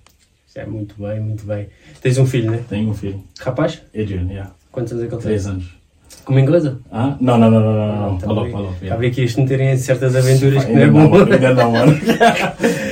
[0.55, 1.69] É muito bem, muito bem.
[2.01, 2.61] Tens um filho, né?
[2.69, 3.23] Tenho um filho.
[3.41, 3.83] Rapaz?
[3.95, 4.53] Adrian, yeah.
[4.73, 5.31] Quantos anos é que ele tem?
[5.31, 5.81] Três anos.
[6.25, 6.81] Como inglesa?
[6.91, 7.17] Ah?
[7.21, 8.19] Não, não, não, não, não, não.
[8.19, 8.75] Tá Falou, falou.
[8.83, 11.09] Já vi aqui isto meterem em certas aventuras que não é não, bom.
[11.11, 11.33] mano.
[11.33, 11.93] Ainda não, mano.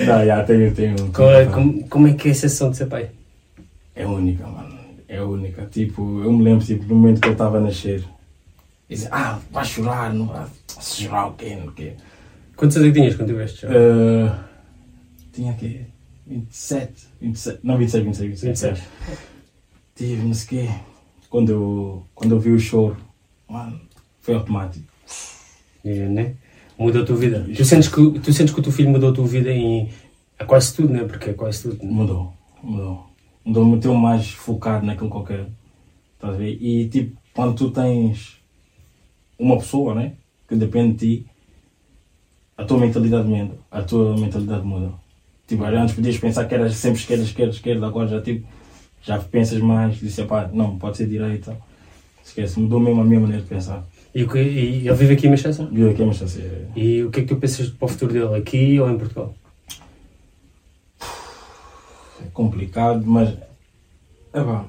[0.08, 0.96] Não, já tenho, tenho.
[0.96, 3.10] É- como, como é que é a sensação de ser pai?
[3.94, 4.74] É única, mano.
[5.06, 5.66] É única.
[5.66, 8.02] Tipo, eu me lembro, tipo, no momento que ele estava a nascer.
[8.88, 10.46] Dizia, ah, vai chorar, não vai
[10.80, 11.92] chorar o quê, não quê.
[12.56, 13.66] Quantos anos é que tinhas quando tiveste?
[13.66, 14.30] Uh,
[15.30, 15.82] tinha aqui
[16.28, 18.78] 27, 27, não 26, 26, 26.
[18.78, 18.88] 27.
[19.94, 20.74] tive, não sei o quê.
[21.28, 22.96] Quando eu, quando eu vi o choro,
[23.48, 23.80] mano,
[24.20, 24.86] foi automático.
[25.84, 26.36] Né?
[26.78, 27.46] Mudou a tua vida.
[27.54, 29.90] Tu sentes, que, tu sentes que o teu filho mudou a tua vida em
[30.46, 31.04] quase tudo, né?
[31.04, 31.82] Porque é quase tudo.
[31.82, 31.90] Né?
[31.90, 33.06] Mudou, mudou.
[33.44, 35.46] Mudou, me meteu mais focado naquilo que eu quero.
[36.14, 36.56] Estás a ver?
[36.60, 38.36] E tipo, quando tu tens
[39.38, 40.14] uma pessoa, né?
[40.46, 41.26] Que depende de ti,
[42.56, 43.58] a tua mentalidade muda.
[43.70, 44.92] A tua mentalidade muda.
[45.48, 48.46] Tipo, antes podias pensar que eras sempre esquerda, esquerda, esquerda, agora já tipo,
[49.02, 51.56] já pensas mais, disse, pá, não, pode ser direita.
[52.22, 53.82] Esquece, mudou mesmo a minha maneira de pensar.
[54.14, 55.66] E, o que, e ele vive aqui em Manchester?
[55.72, 56.68] Viu aqui em Manchester.
[56.76, 59.34] E o que é que tu pensas para o futuro dele, aqui ou em Portugal?
[61.00, 63.30] É complicado, mas.
[64.34, 64.66] É pá.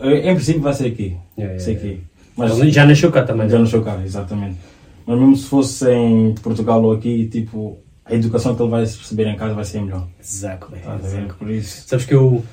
[0.00, 1.16] Em princípio vai ser aqui.
[1.36, 1.76] É, é, Sei é.
[1.76, 2.00] aqui.
[2.36, 3.48] Mas Ele já nasceu cá também.
[3.48, 3.66] já né?
[3.66, 4.58] seu carro, exatamente.
[5.06, 9.26] Mas mesmo se fosse em Portugal ou aqui, tipo, a educação que ele vai receber
[9.26, 10.08] em casa vai ser melhor.
[11.00, 11.06] Ver?
[11.06, 11.38] exactly.
[11.38, 11.88] Por isso.
[11.88, 12.44] Sabes que eu,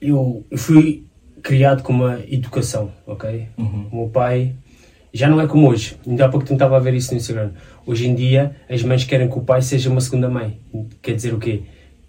[0.00, 1.04] eu, eu fui
[1.42, 3.48] criado com uma educação, ok?
[3.58, 3.88] Uhum.
[3.92, 4.54] O meu pai
[5.12, 5.96] já não é como hoje.
[6.06, 7.52] Ainda há pouco tempo estava a ver isso no Instagram.
[7.84, 10.60] Hoje em dia, as mães querem que o pai seja uma segunda mãe.
[11.02, 11.62] Quer dizer o quê?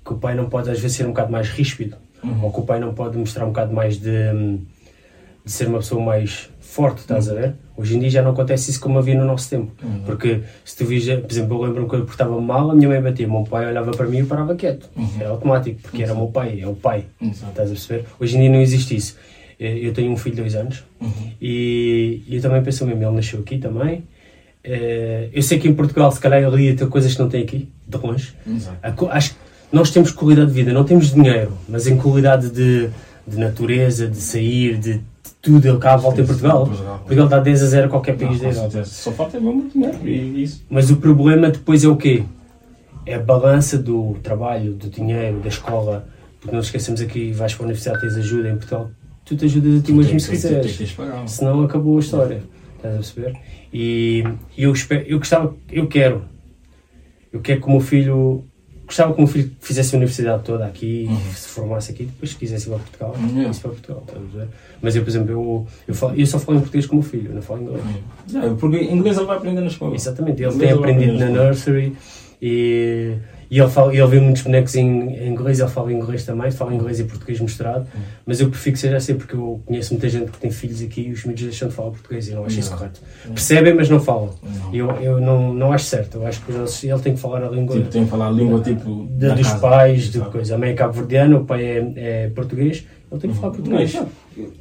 [0.06, 1.98] Que o pai não pode às vezes ser um bocado mais ríspido.
[2.24, 2.44] Uhum.
[2.44, 4.34] Ou que o pai não pode mostrar um bocado mais de,
[5.46, 7.56] de ser uma pessoa mais forte, estás a ver?
[7.76, 9.72] Hoje em dia já não acontece isso como havia no nosso tempo.
[9.84, 10.02] Uhum.
[10.06, 13.02] Porque se tu vis, por exemplo, eu lembro-me quando eu portava mal, a minha mãe
[13.02, 14.88] batia, o meu pai olhava para mim e parava quieto.
[14.96, 15.10] Uhum.
[15.20, 17.06] Era automático, porque era o meu pai, é o pai.
[17.22, 17.50] Exato.
[17.52, 18.06] Estás a perceber?
[18.20, 19.18] Hoje em dia não existe isso.
[19.60, 21.32] Eh, Eu tenho um filho de dois anos Uhum.
[21.42, 24.04] e, eu também penso mesmo, ele nasceu aqui também.
[24.64, 27.42] Eh, Eu sei que em Portugal, se calhar, ele ia ter coisas que não tem
[27.44, 28.34] aqui, de longe.
[28.46, 29.08] Exato.
[29.10, 29.38] Acho que
[29.72, 32.90] nós temos qualidade de vida, não temos dinheiro, mas em qualidade de,
[33.28, 35.02] de natureza, de sair, de
[35.48, 36.66] tudo, ele cá volta em Portugal.
[36.66, 36.98] Portugal.
[37.00, 38.86] Portugal dá 10 a 0 a qualquer país com da Europa.
[38.86, 40.66] Só falta mesmo dinheiro e isso.
[40.70, 42.24] Mas o problema depois é o quê?
[43.06, 46.06] É a balança do trabalho, do dinheiro, da escola.
[46.42, 48.92] Porque não esquecemos aqui, vais para a universidade, tens ajuda em Portugal.
[49.24, 50.96] Tu te ajudas a ti mesmo se quiseres.
[51.26, 52.44] Senão acabou a história.
[52.76, 53.38] Estás a perceber?
[53.74, 54.24] E
[54.58, 56.26] eu, espero, eu gostava, eu quero,
[57.32, 58.44] eu quero que o meu filho,
[58.88, 61.18] gostava que o meu filho fizesse a universidade toda aqui, Uhum.
[61.36, 63.50] se formasse aqui, depois se quisesse ir para Portugal, Yeah.
[63.52, 64.04] isso para Portugal.
[64.82, 67.08] Mas eu, por exemplo, eu, eu, falo, eu só falo em português com o meu
[67.10, 67.84] filho, eu não falo inglês.
[68.28, 69.94] Já, porque inglês ele vai aprender na escola.
[69.96, 71.96] Exatamente, ele Inglês tem aprendido na na nursery
[72.42, 73.14] e,
[73.50, 76.74] e ele, fala, ele vê muitos bonecos em, em inglês, ele fala inglês também, fala
[76.74, 78.00] inglês e português misturado, Hum.
[78.26, 81.02] mas eu prefiro que seja assim porque eu conheço muita gente que tem filhos aqui
[81.08, 82.78] e os miúdos deixam de falar português e não acho isso Não.
[82.78, 83.02] correto.
[83.28, 84.34] Percebem, mas não falam.
[84.44, 84.76] Não.
[84.76, 87.50] Eu, eu não, não acho certo, eu acho que eles- ele tem que falar a
[87.50, 89.08] língua Tipo, tem que falar a língua tipo.
[89.12, 89.60] de- dos casa.
[89.60, 90.56] pais, de coisa.
[90.56, 93.94] A mãe é cabo-verdiana, o pai é, é português, ele tem que falar Não, português.
[93.96, 94.10] exato.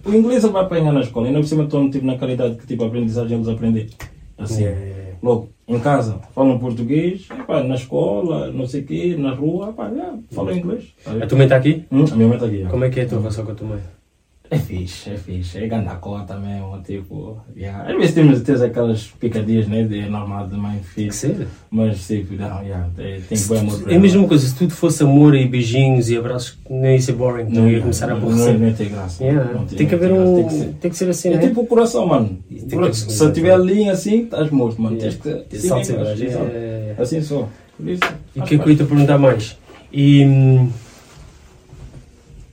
[0.04, 2.66] o inglês ele vai apanhar na escola, ainda por cima estão tipo, na qualidade que
[2.66, 3.88] tipo, a aprendizagem eles aprender.
[4.38, 5.05] Assim, É.
[5.22, 9.90] logo, em casa falam português, epá, na escola, não sei o quê, na rua, epá,
[9.92, 10.94] já, falam inglês.
[11.06, 11.84] A tua mãe está aqui?
[11.90, 12.66] Hum, a minha mãe está aqui.
[12.66, 13.80] Como é que é a tua relação com a tua mãe?
[14.50, 15.58] É fixe, é fixe.
[15.58, 17.36] É grande a cota mesmo, tipo.
[17.56, 17.90] Yeah.
[17.90, 19.82] Às vezes temos, temos aquelas picadinhas, né?
[19.82, 21.08] De normal de mãe e Tem filho.
[21.08, 21.48] que ser.
[21.70, 24.72] Mas tipo, não, yeah, é, tem que bem amor É a mesma coisa, se tudo
[24.72, 28.16] fosse amor e beijinhos e abraços, não ia ser boring, não, ia começar a não,
[28.18, 28.52] aborrecer.
[28.58, 29.24] não, não tem graça.
[29.24, 30.34] Yeah, Não Tem que não haver graça, um.
[30.36, 30.74] Tem que ser.
[30.80, 31.48] Tem que ser assim, É né?
[31.48, 32.38] tipo o coração, mano.
[32.48, 34.96] Tem Por- que- Se eu tiver a linha assim, estás morto, mano.
[34.96, 35.16] Yeah.
[35.22, 35.44] Tens que.
[35.48, 36.46] Tem sim, baixos, exato.
[36.52, 36.94] é.
[36.98, 37.48] Assim só.
[37.76, 38.02] Por isso.
[38.34, 39.56] E o que é que eu ia te perguntar mais?
[39.92, 40.70] E hum,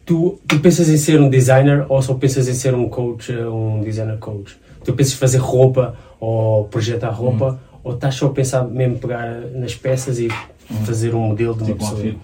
[0.06, 3.82] tu, tu pensas em ser um designer ou só pensas em ser um coach, um
[3.82, 4.58] designer coach?
[4.84, 9.42] Tu pensas em fazer roupa ou projetar roupa ou estás só a pensar mesmo pegar
[9.54, 10.28] nas peças e
[10.86, 12.00] fazer um modelo de uma Tipo, pessoa?
[12.02, 12.18] filha.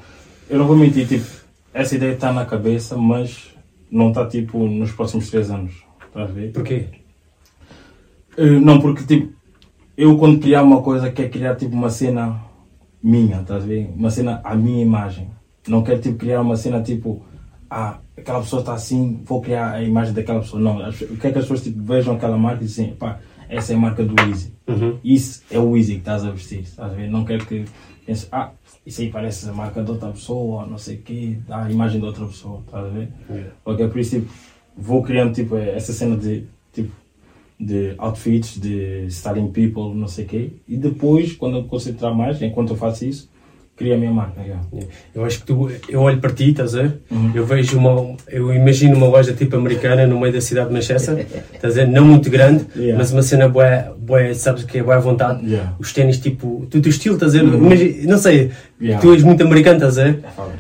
[0.49, 1.25] Eu não vou mentir, tipo,
[1.73, 3.49] essa ideia está na cabeça, mas
[3.91, 5.73] não está tipo nos próximos três anos.
[6.07, 6.51] Estás a ver?
[6.51, 6.85] Porquê?
[8.37, 9.33] Eh, Não, porque tipo,
[9.97, 12.39] eu quando criar uma coisa quero criar tipo uma cena
[13.03, 13.89] minha, estás a ver?
[13.95, 15.29] Uma cena à minha imagem.
[15.67, 17.21] Não quero tipo criar uma cena tipo,
[17.69, 20.61] ah, aquela pessoa está assim, vou criar a imagem daquela pessoa.
[20.61, 23.73] Não, as- eu quero que as pessoas tipo, vejam aquela marca e dizem, pá, essa
[23.73, 24.53] é a marca do Easy.
[24.67, 24.97] Uhum.
[25.03, 27.09] Isso é o Easy que estás a vestir, estás a ver?
[27.09, 27.65] Não quero que
[28.05, 28.51] pense, ah,
[28.85, 31.99] isso aí parece a marca de outra pessoa, não sei o quê, dá a imagem
[31.99, 33.09] de outra pessoa, estás a ver?
[33.29, 33.51] Yeah.
[33.65, 34.31] Ok, por isso tipo,
[34.77, 36.91] vou criando tipo, essa cena de, tipo,
[37.59, 42.41] de outfits, de styling people, não sei o quê, e depois, quando eu concentrar mais,
[42.41, 43.29] enquanto eu faço isso,
[43.79, 44.41] crio a minha marca.
[44.41, 44.61] yeah.
[45.15, 46.99] Eu acho que tu, eu olho para ti, estás a ver?
[47.09, 47.31] Uhum.
[47.33, 51.25] Eu vejo uma, eu imagino uma loja tipo americana no meio da cidade de Manchester,
[51.55, 51.87] estás a ver?
[51.87, 52.97] Não muito grande, Yeah.
[52.97, 55.45] mas uma cena boa, boa, sabes que é boa à vontade.
[55.45, 55.73] Yeah.
[55.79, 57.45] Os ténis tipo, tu, teu estilo, estás a ver?
[57.45, 57.69] Uhum.
[58.05, 59.01] Não sei, Yeah.
[59.01, 60.19] tu és muito americano, estás a ver?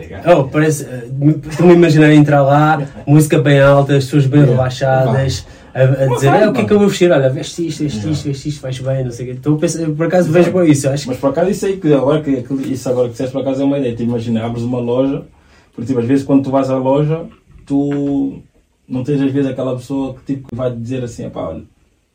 [0.09, 0.33] É.
[0.33, 1.07] Oh, parece, eh,
[1.49, 6.27] estou-me a imaginar entrar lá, música bem alta, as pessoas bem relaxadas, a, a dizer,
[6.29, 7.11] ah, o que é que eu vou vestir?
[7.11, 9.35] Olha, veste isto, veste isto, veste isto, faz bem, não sei o quê.
[9.37, 11.93] Estou a pensar, por acaso vejo bem isso, acho Mas por acaso isso aí que
[11.93, 13.95] agora que que- isso agora que disseste por acaso é uma ideia.
[13.95, 15.23] Tipo, imagina, abres uma loja,
[15.73, 17.25] porque tipo, às vezes quando tu vais à loja,
[17.65, 18.39] tu
[18.87, 21.63] não tens às vezes aquela pessoa que tipo, vai te dizer assim, pá, olha,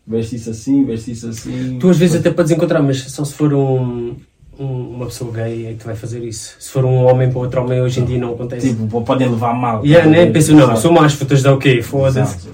[0.06, 1.78] veste isso assim, veste isso assim.
[1.80, 4.16] Tu às vezes até podes encontrar, mas só se for um-
[4.58, 6.56] uma pessoa gay é que vai fazer isso.
[6.58, 8.74] Se for um homem para outro homem, hoje em dia não acontece.
[8.74, 9.84] Tipo, podem levar mal.
[9.84, 10.26] yeah, né?
[10.26, 12.48] Penso, não, sou mais fotos da foda-se.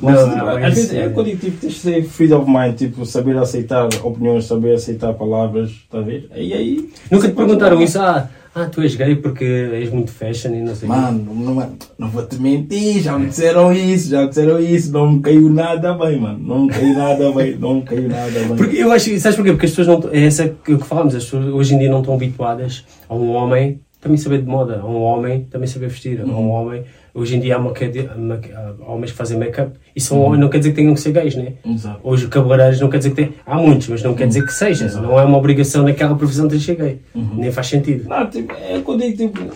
[0.65, 3.89] Às isso vezes é quando tipo, tens de ser free of mind, tipo, saber aceitar
[4.03, 6.29] opiniões, saber aceitar palavras, está a ver?
[6.35, 6.91] E aí.
[7.11, 10.75] Nunca te perguntaram isso, ah, ah, tu és gay porque és muito fashion e não
[10.75, 10.89] sei.
[10.89, 15.13] Mano, não, não vou te mentir, já me disseram isso, já me disseram isso, não
[15.13, 16.39] me caiu nada bem, mano.
[16.39, 18.57] Não me caiu nada bem, não me caiu nada bem.
[18.57, 19.53] Porque eu acho, sabes porquê?
[19.53, 22.01] Porque as pessoas não, é essa que, que falamos, as pessoas hoje em dia não
[22.01, 26.21] estão habituadas a um homem também saber de moda, a um homem também saber vestir,
[26.21, 30.21] a um homem, hoje em dia há, uma- há homens que fazem make-up e são
[30.21, 31.55] homens, não quer dizer que tenham que ser gays, né?
[31.65, 32.01] Exato.
[32.03, 34.85] Hoje cabeleireiros não quer dizer que tem, há muitos, mas não quer dizer que seja,
[34.87, 35.07] Exato.
[35.07, 38.09] não é uma obrigação naquela profissão de ser gay, nem faz sentido.
[38.09, 39.53] Não, tipo, é quando digo, tipo,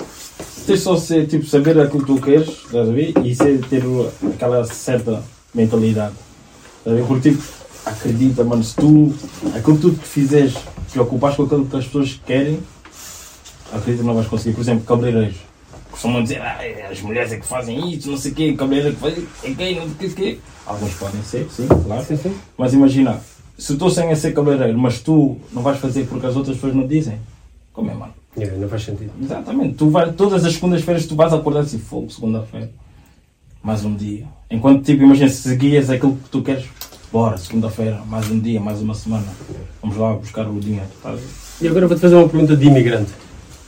[0.67, 3.13] tens só ser, tipo, saber aquilo que tu queres, estás a ver?
[3.25, 3.83] E ser, ter
[4.35, 5.23] aquela certa
[5.55, 6.15] mentalidade.
[6.79, 7.07] Estás a ver?
[7.07, 7.43] Porque, tipo,
[7.87, 9.15] acredita, mano, se tu,
[9.55, 12.59] aquilo que tu fizeres, te preocupares com aquilo que as pessoas querem,
[13.73, 14.55] acredita que não vais conseguir.
[14.55, 15.37] Por exemplo, cabeleireiros.
[15.95, 16.59] Costumam dizer, ah,
[16.91, 19.51] as mulheres é que fazem isso, não sei o quê, cabeleireiro é que faz é
[19.51, 20.39] gay, não sei o quê.
[20.67, 22.05] Alguns podem ser, sim, claro.
[22.05, 22.35] Sim, sim.
[22.59, 23.21] Mas imagina,
[23.57, 26.75] se estou sem a ser cabeleireiro, mas tu não vais fazer porque as outras pessoas
[26.75, 27.21] não dizem,
[27.73, 28.13] como é, mano?
[28.37, 29.13] Yeah, não faz sentido.
[29.23, 29.77] Exatamente.
[29.77, 32.73] Tu vais, todas as segundas-feiras tu vais acordar assim, fogo, segunda-feira.
[33.63, 34.27] Mais um dia.
[34.51, 36.65] Enquanto, tipo, imagina, se seguias aquilo que tu queres,
[37.13, 39.29] bora, segunda-feira, mais um dia, mais uma semana.
[39.81, 40.89] Vamos lá buscar o dinheiro.
[41.01, 41.15] Tá?
[41.61, 43.13] E agora vou-te fazer uma pergunta de imigrante.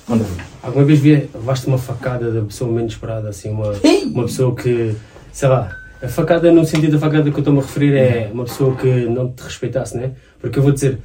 [0.09, 0.25] Manda.
[0.63, 3.73] Alguma vez vi, levaste uma facada da pessoa menos esperada, assim, uma,
[4.05, 4.95] uma pessoa que,
[5.33, 8.45] sei lá, a facada no sentido da facada que eu estou-me a referir é uma
[8.45, 10.13] pessoa que não te respeitasse, né?
[10.39, 10.99] Porque eu vou dizer,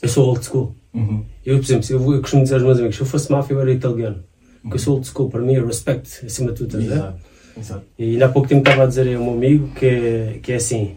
[0.00, 0.74] eu sou old school.
[0.94, 1.24] Uhum.
[1.44, 3.60] Eu, por exemplo, eu, eu costumo dizer aos meus amigos, se eu fosse máfia eu
[3.60, 4.22] era italiano.
[4.62, 6.84] Porque eu sou old school, para mim é respect acima de tudo, ver?
[6.84, 7.18] Exato.
[7.56, 7.84] Exato.
[7.98, 10.96] E ainda há pouco tempo estava a dizer a um amigo que, que é assim.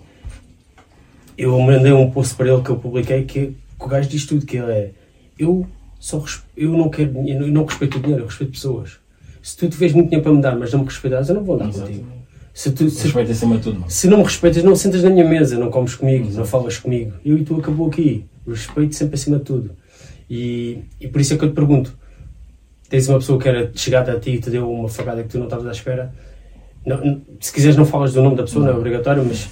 [1.38, 4.46] Eu mandei um post para ele que eu publiquei que, que o gajo diz tudo,
[4.46, 4.92] que ele é.
[5.38, 5.68] Eu
[6.00, 6.24] só
[6.56, 8.98] eu não quero dinheiro, eu não respeito o dinheiro, eu respeito pessoas.
[9.42, 11.56] Se tu tiveres muito dinheiro para me dar, mas não me respeitas, eu não vou
[11.56, 11.88] andar Exato.
[11.88, 12.08] contigo.
[12.54, 13.92] Se, tu, se, Respeito acima de tudo, mano.
[13.92, 16.48] se não me respeitas, não sentas na minha mesa, não comes comigo, não Exato.
[16.48, 17.14] falas comigo.
[17.24, 18.26] Eu e tu acabou aqui.
[18.48, 19.72] Respeito sempre acima de tudo.
[20.30, 21.96] E, e por isso é que eu te pergunto:
[22.90, 25.38] tens uma pessoa que era chegada a ti e te deu uma facada que tu
[25.38, 26.12] não estavas à espera?
[26.86, 29.48] Não- não- se quiseres, não falas do nome da pessoa, não, é obrigatório, mas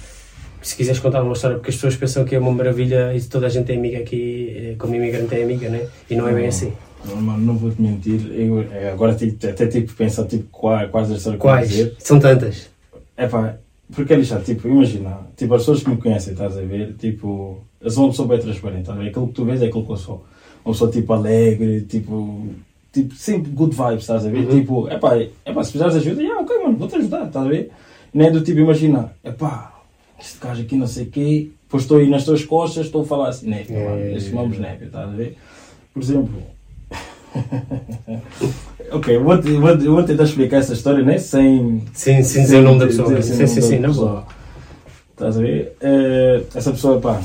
[0.66, 3.46] se quiseres contar uma história, porque as pessoas pensam que é uma maravilha e toda
[3.46, 5.86] a gente é amiga aqui, eh, como imigrante é amiga, né?
[6.10, 6.72] E não é bem assim.
[7.04, 8.20] Não, mano, não vou te mentir.
[8.32, 11.68] Eu, é, agora tipo, até tipo pensar tipo, quais, quais das histórias que eu Quais?
[11.68, 11.94] dizer.
[12.00, 12.68] São tantas.
[13.16, 13.54] É pá,
[13.94, 17.60] porque é lixado, tipo, imagina, tipo, as pessoas que me conhecem, estás a ver, tipo,
[17.80, 19.86] eu sou uma pessoa bem transparente, estás a ver, aquilo que tu vês é aquilo
[19.86, 20.24] que eu sou.
[20.64, 22.46] Uma pessoa, tipo, alegre, tipo,
[22.92, 24.60] tipo, sempre good vibes, estás a ver, Uhum.
[24.60, 27.46] tipo, é pá, é pá, se precisares de ajuda, yeah, ok, mano, vou-te ajudar, estás
[27.46, 27.70] a ver,
[28.12, 29.72] nem é do tipo, imagina, é pá,
[30.18, 33.06] este gajo aqui não sei o quê, depois estou aí nas tuas costas, estou a
[33.06, 34.58] falar assim, népia, É, é, é.
[34.60, 35.36] népia, estás a ver,
[35.92, 36.42] por exemplo,
[38.90, 41.82] ok, vou, vou, vou tentar explicar essa história, né, sem...
[41.92, 43.14] Sem, sem dizer o nome da pessoa.
[43.14, 44.26] Dizer Sim, sim, sim, não pessoa.
[45.10, 45.76] Estás a ver?
[45.80, 47.20] Eh, essa pessoa, pá,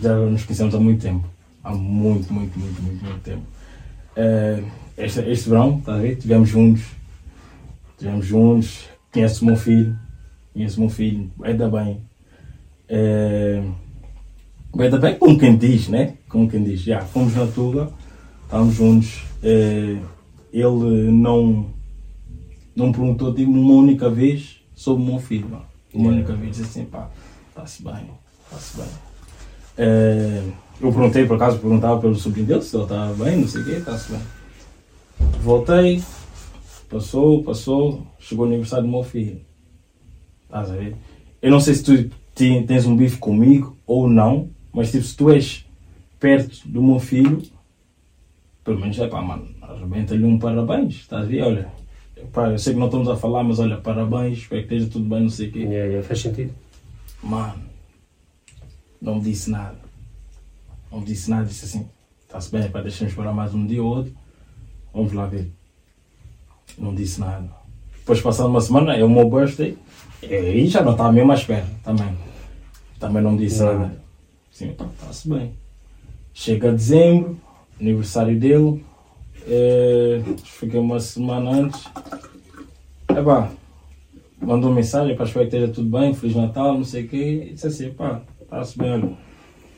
[0.00, 1.24] já nos conhecemos há muito tempo.
[1.62, 3.42] Há muito, muito, muito, muito, muito tempo.
[4.16, 4.62] Eh,
[4.96, 6.12] este, este verão, estás a ver?
[6.12, 6.82] Estivemos juntos.
[7.92, 8.84] Estivemos juntos.
[9.12, 9.94] Conheço o meu filho.
[10.54, 11.30] O meu filho.
[11.42, 12.00] Ainda bem.
[12.88, 13.62] Eh,
[14.78, 16.14] ainda bem como quem diz, né?
[16.28, 16.80] Como quem diz.
[16.80, 17.90] Já, fomos na Tuga.
[18.44, 19.22] Estávamos juntos.
[19.42, 19.98] Eh,
[20.52, 21.66] ele não
[22.74, 25.46] não perguntou tipo, uma única vez sobre o meu filho.
[25.48, 26.16] Uma Yeah.
[26.16, 27.10] única vez disse assim, pá,
[27.48, 28.10] está-se bem,
[28.44, 28.86] está-se bem.
[29.78, 30.42] Eh,
[30.80, 33.64] eu perguntei, por acaso, perguntava pelo sobrinho dele se ele estava bem, não sei o
[33.64, 34.20] quê, está-se bem.
[35.42, 36.02] Voltei,
[36.88, 39.40] passou, passou, chegou o aniversário do meu filho.
[40.48, 40.96] Estás a ver?
[41.42, 45.14] Eu não sei se tu te- tens um bife comigo ou não, mas tipo, se
[45.16, 45.64] tu és
[46.18, 47.42] perto do meu filho,
[48.64, 51.42] pelo menos é pá, mano, arrebenta-lhe um parabéns, estás a ver?
[51.42, 51.68] Olha,
[52.32, 55.08] pá, eu sei que não estamos a falar, mas olha, parabéns, espero que esteja tudo
[55.08, 55.58] bem, não sei o quê.
[55.60, 56.52] Yeah, yeah, faz sentido.
[57.22, 57.62] Mano,
[59.00, 59.78] não me disse nada.
[60.90, 61.86] Não me disse nada, disse assim,
[62.24, 64.12] está-se bem, pá, deixa-me esperar mais um dia ou outro,
[64.92, 65.50] vamos lá ver.
[66.78, 67.48] Não disse nada.
[67.98, 69.76] Depois, passada uma semana, é o meu birthday,
[70.22, 72.16] e aí já não estava mesmo à espera, também.
[72.98, 73.78] Também não me disse Nada.
[73.78, 74.02] nada.
[74.50, 75.52] Sim, pá, está-se bem.
[76.34, 77.38] Chega dezembro,
[77.80, 78.84] aniversário dele,
[79.46, 81.84] eh, fiquei uma semana antes.
[83.08, 83.50] É pá,
[84.40, 87.46] mandou mensagem para espero que esteja tudo bem, Feliz Natal, não sei o quê.
[87.50, 89.10] E disse assim, pá, está-se bem, olha.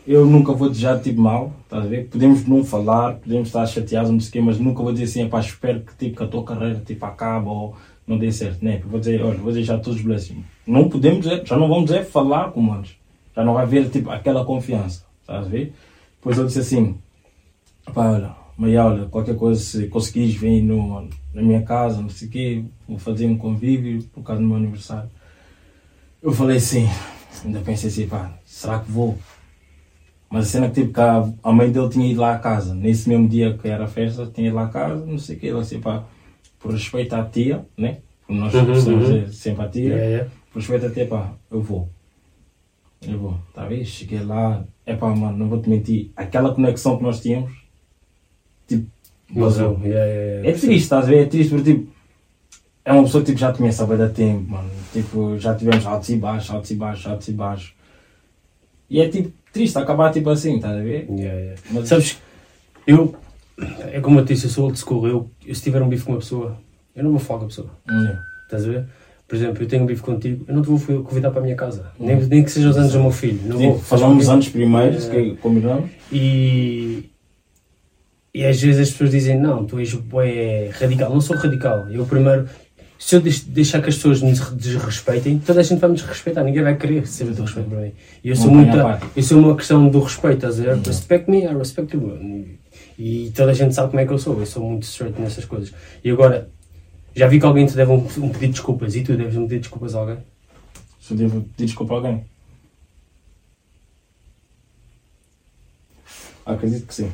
[0.07, 2.09] eu nunca vou desejar tipo mal, estás a ver?
[2.09, 5.29] Podemos não falar, podemos estar chateados, não sei o quê, mas nunca vou dizer assim,
[5.29, 7.77] pá, espero que, tipo, que a tua carreira tipo, acabe ou
[8.11, 8.83] não dê certo, né?
[8.85, 10.45] Vou dizer, olha, vou deixar todos blessings.
[10.67, 12.97] Não podemos já não vamos dizer falar como antes.
[13.37, 15.05] Já não vai haver tipo, aquela confiança,
[15.49, 15.73] ver?
[16.17, 16.99] Depois eu disse assim,
[17.95, 22.27] pá, olha, mas olha, qualquer coisa, se conseguires vir no, na minha casa, não sei
[22.27, 25.09] o quê, vou fazer um convívio por causa do meu aniversário.
[26.21, 26.89] Eu falei assim,
[27.45, 29.17] ainda pensei assim, pá, será que vou?
[30.29, 32.75] Mas a cena que tipo, que a, a mãe dele tinha ido lá à casa,
[32.75, 35.39] nesse mesmo dia que era a festa, tinha ido lá à casa, não sei o
[35.39, 36.05] quê, ela assim, pá,
[36.61, 37.99] por respeito à tia, né?
[38.27, 39.33] Porque nós Uhum, precisamos uhum.
[39.33, 40.31] sempre à tia, Yeah, yeah.
[40.53, 41.89] por respeito à tia, pá, eu vou.
[43.03, 43.85] Eu vou, tá vendo?
[43.87, 47.51] Cheguei lá, é pá, mano, não vou te mentir, aquela conexão que nós tínhamos,
[48.69, 48.87] tipo,
[49.35, 49.81] vazou.
[49.83, 50.49] Yeah, yeah.
[50.49, 51.23] É triste, estás a ver?
[51.23, 51.91] É triste porque tipo,
[52.85, 54.71] é uma pessoa que tipo, já te conhece há tempo, mano.
[54.93, 57.75] Tipo, já tivemos altos e baixos, altos e baixos, altos e baixos.
[58.89, 61.07] E é tipo triste acabar tipo assim, estás a ver?
[61.09, 61.61] Yeah, yeah.
[61.71, 62.21] Mas- Sabes,
[62.87, 63.15] eu,
[63.93, 65.07] é como eu disse, eu sou old school.
[65.07, 66.57] Eu, eu se tiver um bife com uma pessoa,
[66.95, 67.71] eu não vou falar com a pessoa.
[67.89, 68.23] Yeah.
[68.45, 68.85] Estás a ver?
[69.29, 71.55] Por exemplo, eu tenho um bife contigo, eu não te vou convidar para a minha
[71.55, 71.87] casa.
[72.01, 73.39] Nem, nem que seja os anos do meu filho.
[73.47, 73.79] Não Tipo, vou.
[73.79, 75.11] falamos antes primeiros, É.
[75.11, 75.89] que combinamos.
[76.13, 77.11] E,
[78.35, 81.11] e às vezes as pessoas dizem, não, tu és bué radical.
[81.13, 81.89] Não sou radical.
[81.91, 82.49] Eu primeiro,
[82.99, 86.43] se eu deix- deixar que as pessoas me desrespeitem, toda a gente vai me desrespeitar.
[86.45, 87.93] Ninguém vai querer ser de respeito para mim.
[88.25, 88.77] E eu sou Não muito,
[89.17, 90.77] eu sou uma questão do respeito, estás a ver?
[90.85, 92.19] Respect me, I respect you.
[93.03, 94.39] E toda a gente sabe como é que eu sou.
[94.39, 95.73] Eu sou muito straight nessas coisas.
[96.05, 96.51] E agora,
[97.17, 99.45] já vi que alguém te deve um, um pedido de desculpas e tu deves um
[99.45, 100.19] pedido de desculpas a alguém?
[101.01, 102.25] Se eu devo pedir desculpa a alguém.
[106.45, 107.11] Acredito que sim.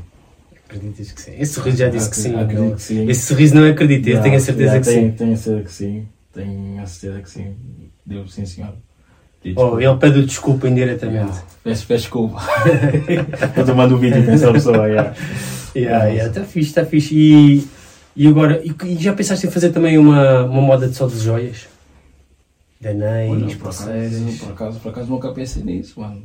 [0.65, 1.35] Acreditas que sim.
[1.39, 2.35] Esse sorriso já disse que sim.
[2.35, 3.09] Acredito que sim.
[3.09, 5.17] Esse sorriso não acredita, eu Yeah, tenho a certeza yeah, que tenho, sim.
[5.17, 6.09] Tenho a certeza que sim.
[6.33, 7.57] Tenho a certeza que sim.
[8.05, 8.75] Deus, sim, senhor.
[9.55, 9.83] Oh, desculpa.
[9.83, 11.17] ele pede desculpa indiretamente.
[11.19, 11.43] Yeah.
[11.63, 12.41] Peço, peço desculpa.
[13.55, 15.15] Quando eu mando o vídeo para essa pessoa, yeah.
[15.75, 17.15] Yeah, yeah, tá fixe, tá fixe.
[17.15, 17.67] E,
[18.17, 21.19] e agora, e, e já pensaste em fazer também uma, uma moda de só de
[21.19, 21.67] joias?
[22.81, 24.15] De anéis, Olha, por pulseiras.
[24.15, 26.23] acaso, por acaso, por acaso nunca pensei nisso, mano.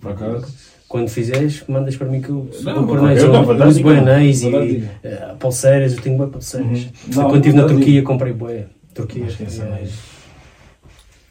[0.00, 0.46] Por acaso.
[0.88, 3.22] Quando fizeres, mandas para mim que eu Não, anéis.
[3.22, 6.84] eu uso bué anéis e eh, pulseiras, eu tenho bué pulseiras.
[6.84, 6.90] Uhum.
[7.14, 8.66] Não, Quando estive na Turquia comprei bué.
[8.94, 9.22] Turquia.
[9.22, 9.92] Não esquece anéis.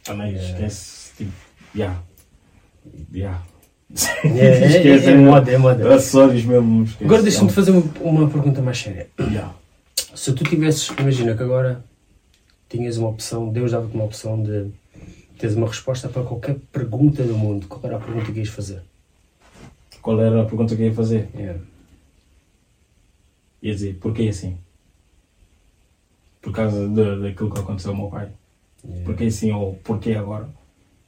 [0.10, 1.01] Anéis, esquece.
[1.22, 1.32] Tipo,
[1.76, 2.02] yeah.
[3.14, 3.44] Yeah.
[4.24, 5.96] É, é, Esquece, é, é moda, é moda.
[5.96, 6.84] Acessórios mesmo.
[6.84, 7.04] esquece.
[7.04, 9.08] Agora deixa-me te fazer uma, uma pergunta mais séria.
[9.20, 9.54] Yeah.
[10.16, 11.84] Se tu tivesses, imagina que agora
[12.68, 14.72] tinhas uma opção, Deus dava-te uma opção de
[15.38, 18.82] teres uma resposta para qualquer pergunta do mundo, qual era a pergunta que ias fazer?
[20.02, 21.30] Qual era a pergunta que ia fazer?
[21.36, 21.60] Yeah.
[23.62, 24.58] Ia dizer, porquê assim?
[26.42, 28.30] Por causa de, daquilo que aconteceu ao meu pai.
[28.84, 29.06] Yeah.
[29.06, 29.52] Porquê assim?
[29.52, 30.50] Ou porquê agora?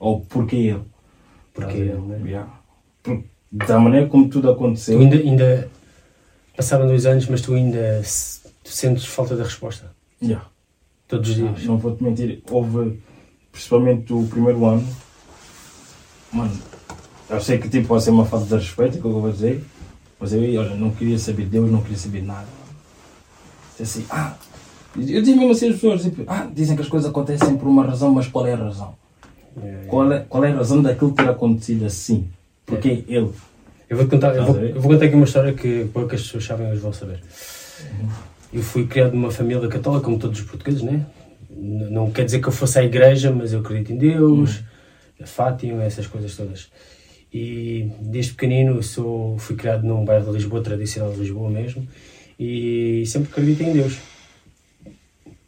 [0.03, 0.83] Ou porquê ele?
[1.65, 2.21] A ele, né?
[2.25, 2.53] Yeah.
[3.01, 4.97] Por- Da maneira como tudo aconteceu.
[4.97, 5.69] Tu ainda, ainda
[6.57, 8.01] passaram dois anos, mas tu ainda
[8.63, 10.45] tu sentes falta da resposta Yeah.
[11.07, 11.63] todos os dias.
[11.63, 13.01] Não vou-te mentir, houve,
[13.51, 14.85] principalmente o primeiro ano,
[16.33, 16.51] mano,
[17.29, 19.63] eu sei que tipo, pode ser uma falta de respeito, é que eu vou dizer,
[20.19, 22.47] mas eu olha, não queria saber de Deus, não queria saber nada.
[23.79, 24.35] Disse assim, ah,
[24.97, 27.85] eu dizia mesmo assim às pessoas, tipo, ah, dizem que as coisas acontecem por uma
[27.85, 28.95] razão, mas qual é a razão?
[29.57, 29.89] Yeah, yeah.
[29.89, 32.27] Qual é, qual é a razão daquilo ter acontecido assim?
[32.65, 33.29] Porque ele.
[33.89, 36.71] Eu vou, contar, eu, vou, eu vou contar aqui uma história que poucas pessoas sabem,
[36.71, 37.19] hoje vão saber.
[38.51, 41.05] Eu fui criado numa família católica, como todos os portugueses, né?
[41.49, 44.61] Não quer dizer que eu fosse à igreja, mas eu acredito em Deus,
[45.21, 46.69] a Fátima, essas coisas todas.
[47.31, 51.87] E desde pequenino sou, fui criado num bairro de Lisboa, tradicional de Lisboa mesmo,
[52.39, 53.97] e sempre acreditei em Deus.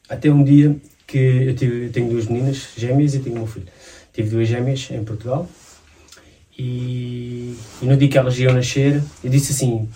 [0.09, 0.75] Até um dia
[1.07, 3.67] que eu, tive, eu tenho duas meninas gêmeas e tenho um filho.
[4.15, 5.45] Tive duas gêmeas em Portugal
[6.57, 9.89] e, e no dia que elas iam nascer, eu disse assim: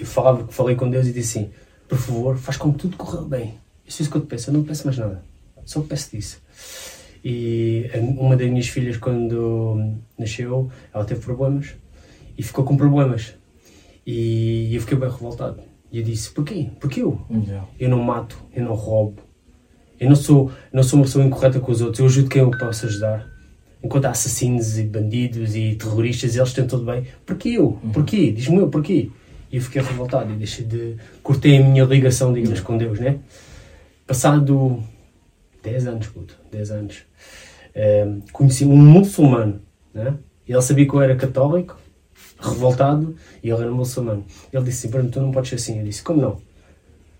[0.00, 1.50] eu falava, falei com Deus e disse assim:
[1.86, 3.58] por favor, faz com que tudo corra bem.
[3.86, 5.22] Isso é isso que eu te peço, eu não peço mais nada,
[5.66, 6.40] só peço disso.
[7.22, 11.74] E uma das minhas filhas, quando nasceu, ela teve problemas
[12.38, 13.34] e ficou com problemas.
[14.06, 15.60] E eu fiquei bem revoltado.
[15.92, 16.70] E eu disse: porquê?
[16.80, 17.20] Porquê eu?
[17.30, 17.68] Yeah.
[17.78, 19.20] Eu não mato, eu não roubo.
[20.00, 21.98] Eu não sou, não sou uma pessoa incorreta com os outros.
[21.98, 23.37] Eu ajudo quem eu posso ajudar.
[23.82, 27.06] Enquanto há assassinos e bandidos e terroristas, eles têm tudo bem.
[27.24, 27.78] Porquê eu?
[27.92, 28.32] Porquê?
[28.32, 29.10] Diz-me eu, porquê?
[29.50, 30.96] E eu fiquei revoltado e deixei de...
[31.22, 33.18] Cortei a minha ligação, digamos, com Deus, né?
[34.06, 34.82] Passado
[35.62, 37.02] 10 anos, puto, 10 anos,
[37.74, 39.60] eh, conheci um muçulmano,
[39.92, 40.14] né?
[40.46, 41.78] Ele sabia que eu era católico,
[42.40, 44.24] revoltado, e ele era muçulmano.
[44.52, 45.78] Ele disse assim, Bruno, tu não podes ser assim.
[45.78, 46.40] Eu disse, como não?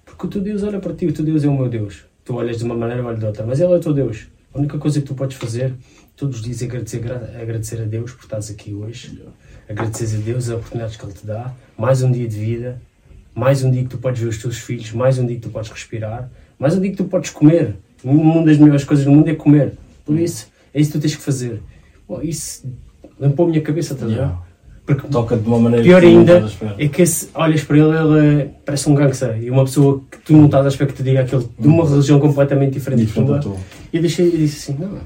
[0.05, 2.05] Porque o teu Deus olha para ti, o teu Deus é o meu Deus.
[2.25, 4.29] Tu olhas de uma maneira, eu olho de outra, mas ele é o teu Deus.
[4.55, 5.75] A única coisa que tu podes fazer
[6.19, 9.23] todos os dias agradecer, gra- agradecer a Deus por estares aqui hoje.
[9.69, 11.53] Agradecer a Deus as oportunidades que Ele te dá.
[11.77, 12.81] Mais um dia de vida.
[13.35, 14.93] Mais um dia que tu podes ver os teus filhos.
[14.93, 16.29] Mais um dia que tu podes respirar.
[16.59, 17.77] Mais um dia que tu podes comer.
[18.03, 19.75] Uma das melhores coisas do mundo é comer.
[20.05, 21.63] Por isso, é isso que tu tens que fazer.
[22.09, 22.67] Bom, isso
[23.21, 24.19] limpou a minha cabeça, estás ver?
[24.19, 24.39] Yeah.
[24.87, 28.41] Porque Toca de uma maneira Pior ainda estás é que se olhas para ele, ele
[28.43, 31.03] é- parece um gangster e uma pessoa que tu não estás a espera que te
[31.03, 33.57] diga aquilo de uma religião completamente diferente, Diferente da tua.
[33.93, 34.99] E eu deixei e disse assim: não,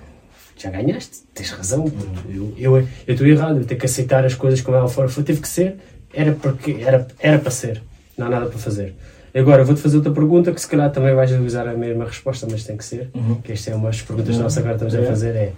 [0.63, 1.91] já ganhaste, tens razão,
[2.29, 5.09] eu eu eu estou errado, eu tenho que aceitar as coisas como elas foram.
[5.09, 5.77] Foi, teve que ser,
[6.13, 7.83] era porque era, era para ser,
[8.17, 8.95] não há nada para fazer.
[9.35, 12.65] Agora vou-te fazer outra pergunta que se calhar também vais usar a mesma resposta, mas
[12.65, 13.09] tem que ser.
[13.15, 13.37] Uhum.
[13.37, 15.07] Que esta é uma das perguntas nossas agora estamos a É.
[15.07, 15.53] fazer: é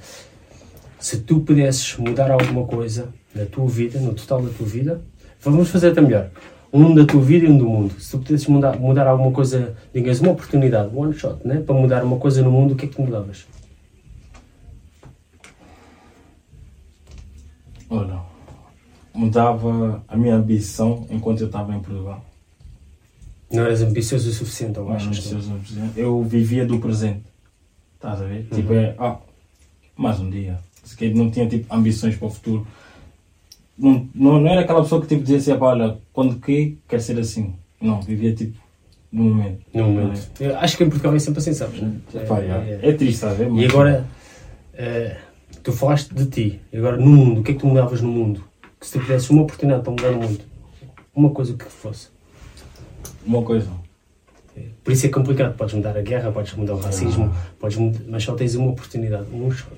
[0.98, 5.00] se tu pudesses mudar alguma coisa na tua vida, no total da tua vida,
[5.42, 6.28] vamos fazer até melhor.
[6.72, 7.94] Um da tua vida e um do mundo.
[8.00, 11.62] Se tu pudesses mudar, mudar alguma coisa, digamos, uma oportunidade, one shot, né?
[11.64, 13.46] para mudar uma coisa no mundo, o que é que tu mudavas?
[17.90, 18.20] Olha,
[19.14, 22.24] mudava a minha ambição enquanto eu estava em Portugal.
[23.52, 25.30] Não eras ambicioso o suficiente, ou Mas achas?
[25.32, 27.22] não sei se eu- Eu vivia do presente.
[27.94, 28.46] Estás a ver?
[28.52, 29.18] Tipo, é, ah,
[29.96, 30.58] mais um dia.
[31.14, 32.66] Não tinha tipo ambições para o futuro.
[33.78, 37.00] Não, não, não era aquela pessoa que tipo dizia assim, "Epá, olha, quando que quer
[37.00, 37.54] ser assim.
[37.80, 38.58] Não, vivia tipo
[39.10, 39.60] no momento.
[39.72, 40.30] No momento.
[40.40, 41.80] Eu acho que em Portugal é sempre assim, sabes?
[42.14, 42.92] Epá, É, é, é.
[42.92, 43.46] triste, estás a ver?
[43.46, 44.06] E Mas- agora,
[44.74, 45.16] eh,
[45.64, 46.60] tu falaste de ti.
[46.72, 48.44] E agora, no mundo, o que é que tu mudavas no mundo?
[48.78, 50.40] Que se tu tivesses uma oportunidade para mudar no mundo,
[51.14, 52.08] uma coisa que fosse.
[53.26, 53.66] Uma coisa.
[54.84, 55.56] Por isso é complicado.
[55.56, 59.26] Podes mudar a guerra, podes mudar o racismo, podes mudar, mas só tens uma oportunidade,
[59.32, 59.72] um shot.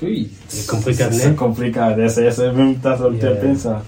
[0.00, 1.32] Ui, É complicado, isso né?
[1.32, 2.00] É complicado.
[2.00, 3.42] Essa, essa é mesmo que estás a meter Yeah.
[3.42, 3.82] a pensar.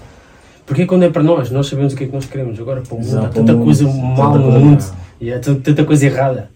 [0.65, 2.59] Porque quando é para nós, nós sabemos o que é que nós queremos.
[2.59, 4.83] Agora, para o mundo, Exato, há o tanta mundo, coisa mal no mundo
[5.19, 6.50] e há tanta coisa errada.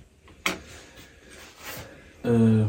[2.26, 2.68] Eh,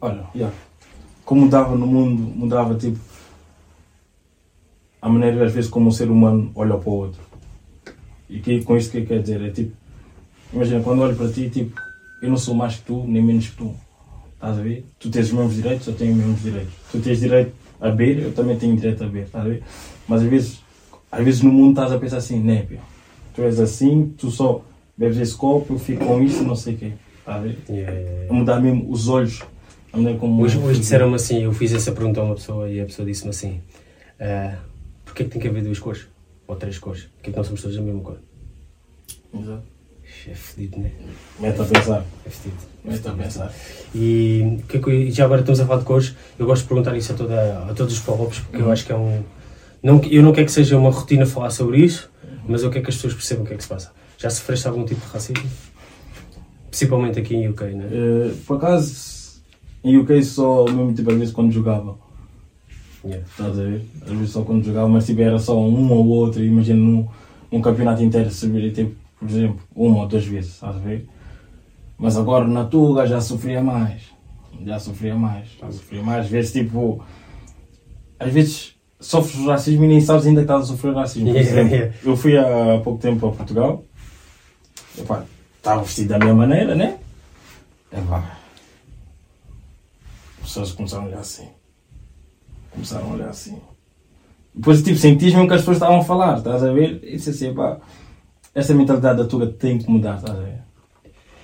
[0.00, 0.52] olha, yeah.
[1.24, 2.98] como mudava no mundo, mudava tipo
[5.00, 7.20] a maneira às vezes como um ser humano olha para o outro.
[8.28, 9.40] E que, com isto o que quer dizer?
[9.40, 9.76] É tipo,
[10.52, 11.80] imagina, quando olho para ti, tipo,
[12.20, 13.72] eu não sou mais que tu, nem menos que tu.
[14.34, 14.84] Estás a ver?
[14.98, 16.74] Tu tens os mesmos direitos, eu tenho os mesmos direitos.
[16.90, 19.62] Tu tens direito a beber, eu também tenho direito a beber, estás a ver?
[20.08, 20.60] Mas às vezes,
[21.12, 22.80] às vezes no mundo estás a pensar assim, né, pio,
[23.32, 24.64] tu és assim, tu só
[24.96, 26.92] bebes esse copo, eu fico com isso, não sei o quê.
[27.18, 27.58] Estás a ver?
[28.30, 29.42] A mudar mesmo os olhos,
[29.92, 30.42] maneira como.
[30.42, 33.30] Hoje, hoje disseram-me assim, eu fiz essa pergunta a uma pessoa e a pessoa disse-me
[33.30, 33.60] assim,
[34.20, 34.56] ah,
[35.04, 36.06] porquê é que tem que haver duas cores?
[36.46, 37.04] Ou três cores?
[37.14, 38.18] Porquê é que não somos todos da mesma cor?
[39.34, 39.62] Exato.
[40.28, 40.92] É fedido, né?
[41.38, 42.04] Mete a pensar.
[42.24, 42.62] É fedido.
[42.84, 43.52] Mete a pensar.
[43.94, 46.96] E que é que já agora estamos a falar de cores, eu gosto de perguntar
[46.96, 49.22] isso a, toda, a todos os pop-ups porque eu acho que é um.
[49.82, 52.10] Não, eu não quero que seja uma rotina falar sobre isso,
[52.48, 53.92] mas eu quero que as pessoas percebam o que é que se passa.
[54.26, 55.48] Já sofreste algum tipo de racismo?
[56.68, 57.88] Principalmente aqui em UK, né?
[57.92, 59.40] Eh, por acaso,
[59.84, 61.96] em UK só mesmo tipo às vezes quando jogava.
[63.04, 63.24] Yeah.
[63.24, 63.86] Estás a ver?
[64.02, 66.42] Às vezes só quando jogava, mas tipo, era só um ou outro.
[66.42, 67.06] Imagina num,
[67.52, 71.06] num campeonato inteiro servir tipo, por exemplo, uma ou duas vezes, estás a ver?
[71.96, 74.02] Mas agora na Tuga já sofria mais.
[74.64, 75.46] Já sofria mais.
[75.60, 76.24] Já sofria mais.
[76.24, 77.00] Às vezes tipo.
[78.18, 81.28] Às vezes sofres racismo e nem sabes ainda que estás a sofrer racismo.
[81.28, 81.94] Por Yeah, exemplo, yeah.
[82.04, 83.84] eu fui há pouco tempo a Portugal.
[84.98, 85.24] Epá,
[85.56, 86.98] estava vestido da minha maneira, né?
[87.92, 88.38] Epá.
[90.40, 91.48] As pessoas começaram a olhar assim.
[92.70, 93.58] Começaram a olhar assim.
[94.54, 97.00] Depois, tipo, senti mesmo que as pessoas estavam a falar, estás a ver?
[97.02, 97.78] E disse assim, pá,
[98.54, 100.58] esta mentalidade da Tuga tem que mudar, estás a ver?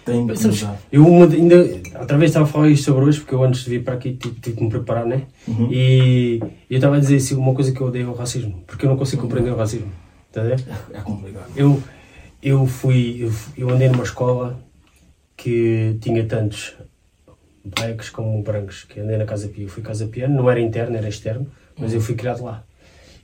[0.05, 0.79] Tem que Sabes, mudar.
[0.91, 1.57] eu ainda,
[2.01, 4.15] outra vez estava a falar isto sobre hoje, porque eu antes de vir para aqui
[4.15, 5.27] tive, tive que me preparar, né?
[5.47, 5.69] Uhum.
[5.71, 6.41] E
[6.71, 8.91] eu estava a dizer assim, uma coisa que eu odeio é o racismo, porque eu
[8.91, 9.93] não consigo compreender o racismo.
[10.35, 10.65] Ver?
[10.95, 11.53] É complicado.
[11.55, 11.83] Eu,
[12.43, 14.59] eu fui, eu, andei numa escola
[15.37, 16.75] que tinha tantos
[17.65, 19.65] blacks como brancos, que andei na Casa Pia.
[19.65, 21.47] Eu fui Casa Piano, não era interno, era externo,
[21.79, 22.65] mas eu fui criado lá.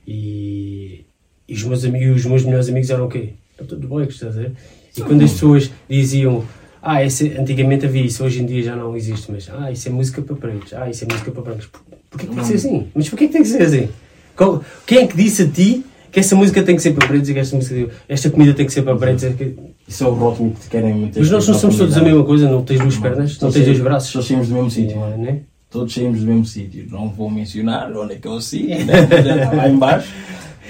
[0.07, 1.05] E,
[1.47, 3.33] e os, meus, ami- e os meus melhores amigos eram o quê?
[3.57, 4.53] Eram todos blacks, estás a ver?
[4.95, 6.43] E quando as pessoas diziam,
[6.81, 9.91] ah, esse, antigamente havia isso, hoje em dia já não existe, mas ah, isso é
[9.91, 11.67] música para pretos, ah, isso é música para brancos.
[11.67, 12.87] Por, porquê que tem que ser assim?
[12.95, 13.89] Mas porquê que tem que ser assim?
[14.35, 17.29] Qual- quem é que disse a ti que essa música tem que ser para pretos
[17.29, 19.23] e que esta, música, esta comida tem que ser para pretos?
[19.23, 19.55] É que-
[19.87, 21.19] Isso é o rótulo que te querem meter.
[21.19, 23.79] Mas nós não somos todos a mesma coisa, não tens duas pernas, não tens dois
[23.79, 24.11] braços.
[24.11, 25.17] Todos saímos do mesmo sítio, mano.
[25.17, 25.39] né?
[25.69, 26.87] Todos saímos do mesmo sítio.
[26.89, 29.03] Não vou mencionar onde é que eu sítio, né?
[29.03, 30.11] Está lá embaixo.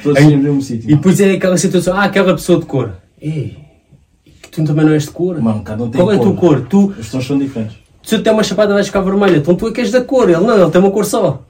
[0.03, 0.89] Todos Aí- saímos do mesmo sítio.
[0.91, 2.93] E depois é aquela situação, ah, aquela pessoa de cor.
[3.21, 3.57] Ei,
[4.41, 5.39] que tu também não és de cor.
[5.41, 6.61] Mano, cada um tem Qual é a tua cor?
[6.69, 7.77] Tu, Os tons são diferentes.
[8.03, 10.29] se eu tenho uma chapada vais ficar vermelha, então tu é que és da cor,
[10.29, 11.43] ele não, ele tem uma cor só.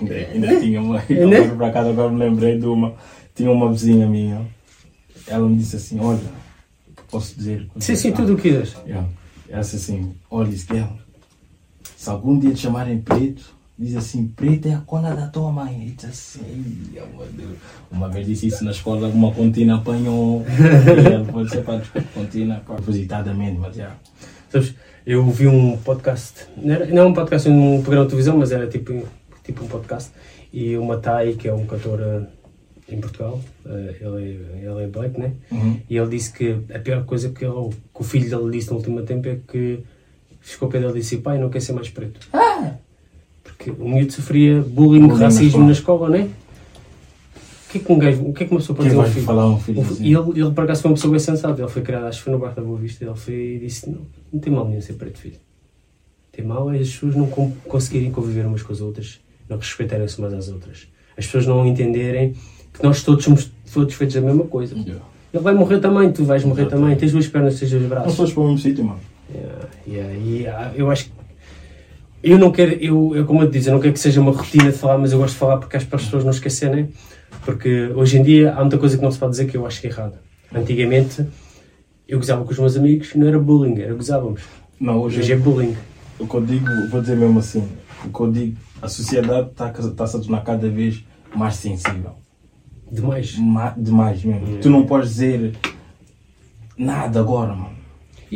[0.00, 1.02] Ainda, ainda tinha uma.
[1.08, 1.36] É, né?
[1.36, 2.94] Agora, por acaso agora me lembrei de uma
[3.36, 4.46] tinha uma vizinha minha,
[5.26, 6.18] ela me disse assim, olha,
[7.10, 7.68] posso dizer?
[7.78, 8.74] Sim, sim, tudo o que quiseres.
[8.86, 9.06] Yeah.
[9.48, 10.88] Ela disse assim, olha, Isquel,
[11.94, 15.86] se algum dia te chamarem preto, diz assim, preto é a cona da tua mãe.
[15.86, 17.58] E disse assim, "Ai, meu Deus.
[17.92, 20.42] Uma vez disse isso na escola, uma contina apanhou.
[20.48, 21.82] e ela pode ser para
[22.14, 23.94] contina, propositadamente, mas já.
[24.50, 24.74] Sabes,
[25.04, 28.50] eu vi um podcast, não era, não é um podcast num programa de televisão, mas
[28.50, 29.06] era tipo,
[29.46, 30.10] tipo um podcast,
[30.52, 32.22] e o Matai, que é um cantor eh,
[32.88, 35.32] em Portugal, eh, ele, é, ele é black, né?
[35.50, 35.80] Uhum.
[35.88, 38.76] E ele disse que a pior coisa que, ele, que o filho dele disse no
[38.76, 39.80] último tempo é que
[40.40, 42.28] ficou pé dele e disse: pai, não quer ser mais preto.
[43.42, 45.64] Porque o miúdo sofria bullying, Bullying na racismo escola.
[45.66, 46.22] na escola, não é?
[46.22, 49.02] O que é que um gajo, o que é que uma pessoa pode dizer a
[49.02, 49.26] vai filho?
[49.26, 50.04] falar um filho assim?
[50.04, 51.60] E ele, ele por acaso foi uma pessoa bem sensata.
[51.60, 53.04] Ele foi criado, acho que foi no Bar da Boa Vista.
[53.04, 54.00] Ele foi e disse: Não,
[54.32, 55.36] não tem mal nenhum ser preto, filho.
[56.30, 60.32] Tem mal é as pessoas não conseguirem conviver umas com as outras, não respeitarem-se umas
[60.32, 60.86] às outras.
[61.16, 62.34] As pessoas não entenderem
[62.72, 64.74] que nós todos somos todos feitos da mesma coisa.
[64.74, 65.04] Yeah.
[65.32, 66.94] Ele vai morrer também, tu vais morrer também.
[66.96, 68.14] Tens duas pernas, tens dois Nós braços.
[68.14, 69.00] somos para o mesmo sítio, mano.
[69.34, 71.10] Yeah, yeah, e, ah, eu acho que.
[72.22, 74.32] Eu não quero, eu, eu, como eu te disse, eu não quero que seja uma
[74.32, 76.88] rotina de falar, mas eu gosto de falar porque acho para as pessoas não esquecerem.
[77.44, 79.80] Porque hoje em dia há muita coisa que não se pode dizer que eu acho
[79.80, 80.14] que é errado.
[80.54, 81.24] Antigamente
[82.08, 84.42] eu gozava com os meus amigos, não era bullying, era gozávamos.
[84.80, 85.76] Não, hoje, Hoje é bullying.
[86.18, 87.66] o que eu digo, vou dizer mesmo assim,
[88.08, 91.04] o que eu digo, a sociedade está tá se a tornar cada vez
[91.34, 92.12] mais sensível.
[92.90, 93.36] Demais.
[93.38, 94.42] Ma- demais mesmo.
[94.44, 94.62] Yeah.
[94.62, 95.52] Tu não podes dizer
[96.78, 97.76] nada agora, mano.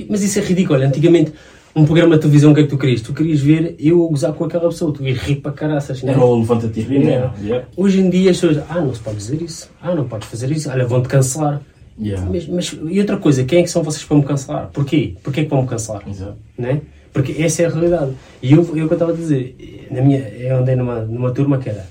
[0.09, 0.79] Mas isso é ridículo.
[0.79, 1.33] Olha, Antigamente,
[1.75, 3.01] um programa de televisão, o que é que tu querias?
[3.01, 6.11] Tu querias ver eu a gozar com aquela pessoa, tu ias rir para caraças, não
[6.11, 6.13] é?
[6.17, 7.05] Era o levanta-te e né?
[7.05, 7.35] Yeah.
[7.41, 7.69] Yeah.
[7.77, 10.51] Hoje em dia as pessoas, ah, não se pode dizer isso, ah, não podes fazer
[10.51, 11.61] isso, olha, vão-te cancelar.
[12.01, 12.27] Yeah.
[12.31, 14.69] Mas, mas- e outra coisa, quem é que são vocês para me cancelar?
[14.73, 15.15] Porquê?
[15.23, 16.03] Porquê que vão me cancelar?
[16.09, 16.37] Exato.
[16.59, 16.81] Né?
[17.13, 18.13] Porque essa é a realidade.
[18.43, 21.59] E eu, eu que eu estava a dizer, na minha, eu andei numa, numa turma
[21.59, 21.87] que era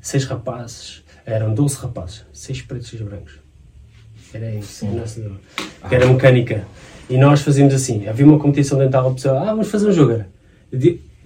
[0.00, 3.34] seis rapazes, eram 12 rapazes, seis pretos e seis brancos.
[4.32, 4.96] Era isso, Sim.
[4.96, 5.36] nossa turma.
[5.88, 6.64] que era mecânica.
[7.08, 10.12] E nós fazíamos assim, havia uma competição dental, a pessoa, ah, vamos fazer um jogo.
[10.12, 10.26] era.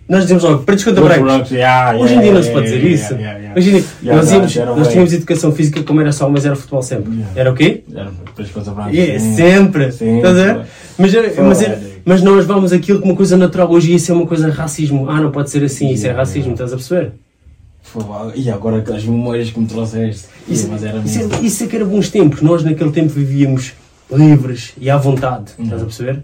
[0.08, 1.24] Nós dizíamos logo, pretos contra Os brancos.
[1.26, 3.14] brancos, yeah, Hoje em yeah, dia não se yeah, pode dizer yeah, isso.
[3.14, 3.58] yeah, yeah, yeah.
[3.58, 6.46] Hoje em dia, Yeah, nós, íamos, era nós tínhamos educação física como era só, mas
[6.46, 7.12] era futebol sempre.
[7.14, 7.40] Yeah.
[7.40, 7.84] Era o quê?
[7.94, 8.96] Era depois coisa branca.
[8.98, 9.92] É, sempre.
[9.92, 10.66] Sim, Estás a ver?
[10.98, 11.80] Mas, é- mas, Claro.
[12.08, 13.70] Mas nós vamos aquilo como uma coisa natural.
[13.70, 15.08] Hoje isso é uma coisa racismo.
[15.10, 17.12] Ah, não pode ser assim, isso é racismo, estás a perceber?
[18.34, 20.26] E agora as memórias que me trouxeste.
[20.48, 21.34] Isso, mas era isso, mesmo.
[21.34, 22.40] é, isso é que era bons tempos.
[22.42, 23.72] Nós naquele tempo vivíamos
[24.10, 26.22] livres e à vontade, estás a perceber?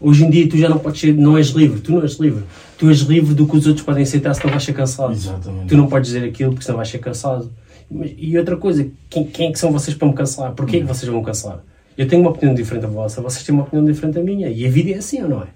[0.00, 2.42] Hoje em dia tu já não podes ser, não és livre, tu não és livre.
[2.78, 5.12] Tu és livre do que os outros podem aceitar senão vais ser cansado.
[5.12, 5.66] Exatamente.
[5.68, 7.50] Tu não podes dizer aquilo porque senão vais ser cansado.
[7.90, 10.52] Mas- E outra coisa, quem, quem é que são vocês para me cancelar?
[10.52, 11.60] Porquê é que vocês vão cancelar?
[11.96, 14.48] Eu tenho uma opinião diferente da vossa, vocês têm uma opinião diferente da minha.
[14.48, 15.46] E a vida é assim ou não é?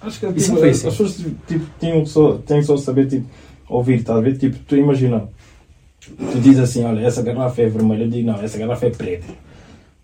[0.00, 0.88] Acho que Isso tipo, foi as assim.
[0.88, 1.16] pessoas
[1.46, 3.26] tipo, tinham que só, têm só saber tipo,
[3.68, 4.38] ouvir, estás a ver?
[4.38, 5.28] Tipo, tu imagina,
[6.00, 9.32] tu dizes assim, olha, essa garrafa é vermelha, eu digo, não, essa garrafa é preta.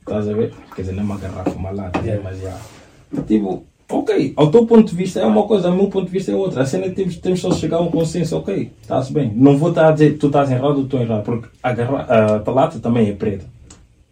[0.01, 0.53] Estás a ver?
[0.75, 2.09] Quer dizer, não é uma garrafa, uma lata, né?
[2.09, 2.23] Yeah.
[2.31, 3.23] mas já.
[3.23, 6.31] Tipo, ok, ao teu ponto de vista é uma coisa, ao meu ponto de vista
[6.31, 6.63] é outra.
[6.63, 9.33] A cena é que temos, temos só de chegar a um consenso, ok, está-se bem.
[9.35, 12.43] Não vou estar a dizer que tu estás errado ou estou errado, porque a, garra
[12.45, 13.47] a lata também é preta,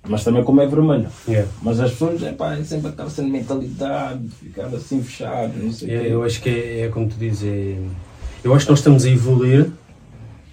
[0.06, 1.08] mas também como é vermelha.
[1.26, 1.48] Yeah.
[1.62, 6.00] Mas as pessoas, é pá, é sempre aquela sentimentalidade, ficar assim fechado, não sei Eu,
[6.02, 6.08] quê.
[6.12, 7.78] eu acho que é, é como tu dizes, é-
[8.42, 9.70] eu acho que nós estamos a evoluir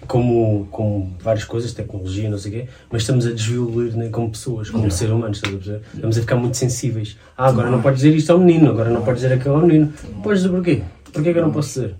[0.06, 4.30] como, como várias coisas, tecnologia, não sei o quê, mas estamos a desevoluir né, como
[4.30, 4.96] pessoas, como Yeah.
[4.96, 5.82] seres humanos, estás a perceber?
[5.94, 7.16] Estamos a ficar muito sensíveis.
[7.36, 9.92] Ah, agora não podes dizer isto ao menino, agora não podes dizer aquilo ao menino.
[10.22, 10.82] Podes dizer porquê?
[11.12, 11.94] Porquê que eu não posso dizer?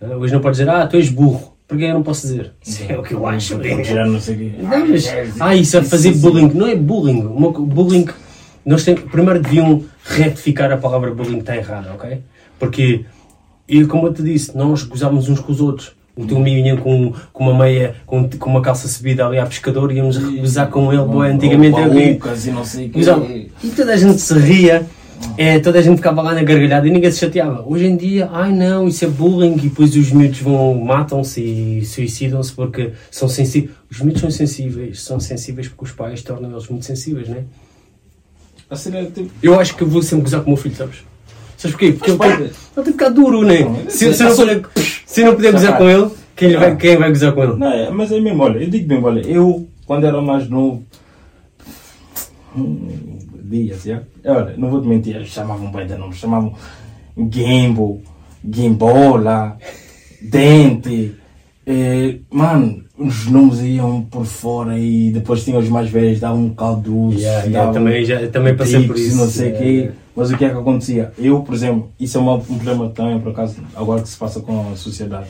[0.00, 1.56] Ah, Hoje não podes dizer, ah, tu és burro.
[1.68, 2.52] Porquê eu não posso dizer?
[2.66, 3.56] Isso é o que eu acho.
[3.56, 4.52] Pode gerar não sei quê.
[4.58, 5.06] Não, mas,
[5.38, 6.50] ah, isso é fazer bullying.
[6.54, 7.20] Não é bullying.
[7.20, 8.06] Bullying.
[8.64, 12.22] Nós tem, primeiro deviam retificar a palavra bullying que está errada, ok?
[12.58, 13.04] Porque,
[13.68, 15.92] e como eu te disse, nós gozávamos uns com os outros.
[16.16, 19.92] O teu vinha com, com uma meia, com, com uma calça subida ali à pescador
[19.92, 21.04] íamos gozar com ele.
[21.04, 22.10] Boa, antigamente era o quê?
[22.12, 23.50] Lucas e não sei o quê.
[23.62, 24.84] E toda a gente se ria,
[25.36, 27.64] é, toda a gente ficava lá na gargalhada e ninguém se chateava.
[27.66, 31.84] Hoje em dia, ai não, isso é bullying e depois os miúdos vão, matam-se e
[31.84, 33.72] suicidam-se porque são sensíveis.
[33.90, 37.44] Os miúdos são sensíveis, são sensíveis porque os pais tornam eles muito sensíveis, né?
[38.68, 39.30] A cena é tipo.
[39.42, 40.96] Eu acho que vou sempre gozar com o meu filho, sabes?
[41.56, 41.92] Sabes porquê?
[41.92, 43.60] Porque ele tem, ele tem que ficar duro, né?
[43.60, 44.34] Não, Se, se, não
[45.06, 47.56] se não puder gozar com ele, quem, vai, quem vai gozar com ele?
[47.56, 50.84] Não, é, mas é mesmo, olha, eu digo mesmo, olha, eu, quando era mais novo,
[52.56, 53.07] hum,
[53.48, 54.02] dias, já?
[54.24, 56.54] Olha, não vou te mentir, eles chamavam bem de nome, chamavam
[57.16, 58.00] Gambo,
[58.48, 59.56] Gimbola,
[60.22, 61.14] Dente,
[61.66, 66.54] eh, mano, os nomes iam por fora e depois tinha os mais velhos, davam um
[66.54, 69.16] caldo Yeah, yeah, também, já, também passei por isso.
[69.16, 69.70] não sei yeah, quê.
[69.70, 69.94] yeah.
[70.16, 71.12] Mas o que é que acontecia?
[71.16, 74.72] Eu, por exemplo, isso é um problema também, por acaso, agora que se passa com
[74.72, 75.28] a sociedade.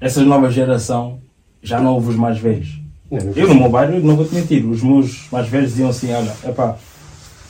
[0.00, 1.20] Essa nova geração
[1.62, 2.80] já não ouve os mais velhos.
[3.10, 5.90] Não, não Eu no meu bairro, não vou te mentir, os meus mais velhos diziam
[5.90, 6.76] assim, olha, epá,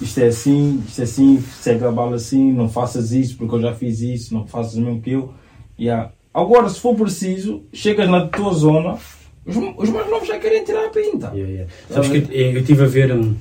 [0.01, 3.61] isto é assim, isto é assim, segue a bala assim, não faças isso porque eu
[3.61, 5.32] já fiz isso, não faças o mesmo que eu.
[5.78, 6.12] Yeah.
[6.32, 8.99] Agora, se for preciso, chegas na tua zona,
[9.44, 11.32] os, os mais novos já querem tirar a pinta.
[11.34, 11.72] Yeah, yeah.
[11.90, 13.34] Sabes que eu, estive a ver hum,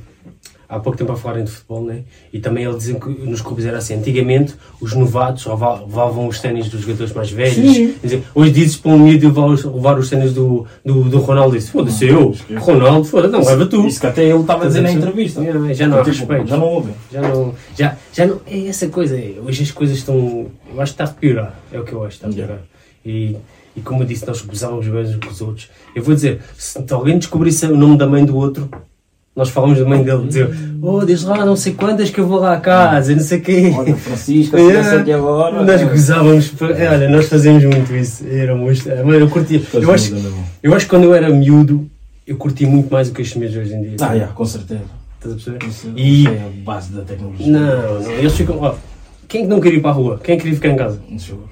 [0.69, 2.01] há pouco tempo a falarem de futebol, né?
[2.33, 3.95] e também eles dizem que nos clubes era assim.
[3.95, 7.55] Antigamente, os novatos leva- levavam os ténis dos jogadores mais velhos.
[7.75, 7.95] Sim.
[8.03, 9.63] Dizer, hoje dizes para um miúdo levar os,
[10.03, 12.59] os ténis do, do, do Ronaldo disse: Foda-se, eu, esquece.
[12.59, 13.87] Ronaldo, foda-se, não, leva tu.
[13.87, 15.41] Isso que até ele estava a dizer na entrevista.
[15.73, 16.47] Já não há Tipo, respeito.
[16.47, 16.93] Já não ouvem.
[17.11, 20.93] Já não, já, já não, é essa coisa, é, hoje as coisas estão, eu acho
[20.95, 22.59] que está a piorar, é o que eu acho está a piorar.
[23.05, 23.35] E,
[23.75, 25.69] e como eu disse, nós gozávamos bem uns com os outros.
[25.95, 28.69] Eu vou dizer, se alguém descobrisse o nome da mãe do outro,
[29.37, 30.49] nós falamos da mãe dele, dizer,
[30.81, 33.37] oh, diz lá não sei quantas que eu vou lá a casa, e não sei
[33.37, 33.71] o quê.
[33.77, 34.79] Olha, Francisca, se Yeah.
[34.83, 35.63] tivesse aqui agora.
[35.63, 40.13] Nós é, gozávamos, olha, nós fazíamos muito isso, era muito, mano, eu curtia, eu acho,
[40.63, 41.87] eu acho que quando eu era miúdo,
[42.25, 43.95] eu curtia muito mais do que estes meus hoje em dia.
[44.01, 44.81] Ah, yeah, com certeza.
[45.17, 45.65] Estás a perceber?
[45.67, 47.47] Isso E- é a base da tecnologia.
[47.47, 48.57] Não, não, eles ficam.
[48.59, 48.75] Ó,
[49.27, 50.19] quem é que não queria ir para a rua?
[50.23, 50.99] Quem é que queria ficar em casa?
[51.17, 51.47] Juro.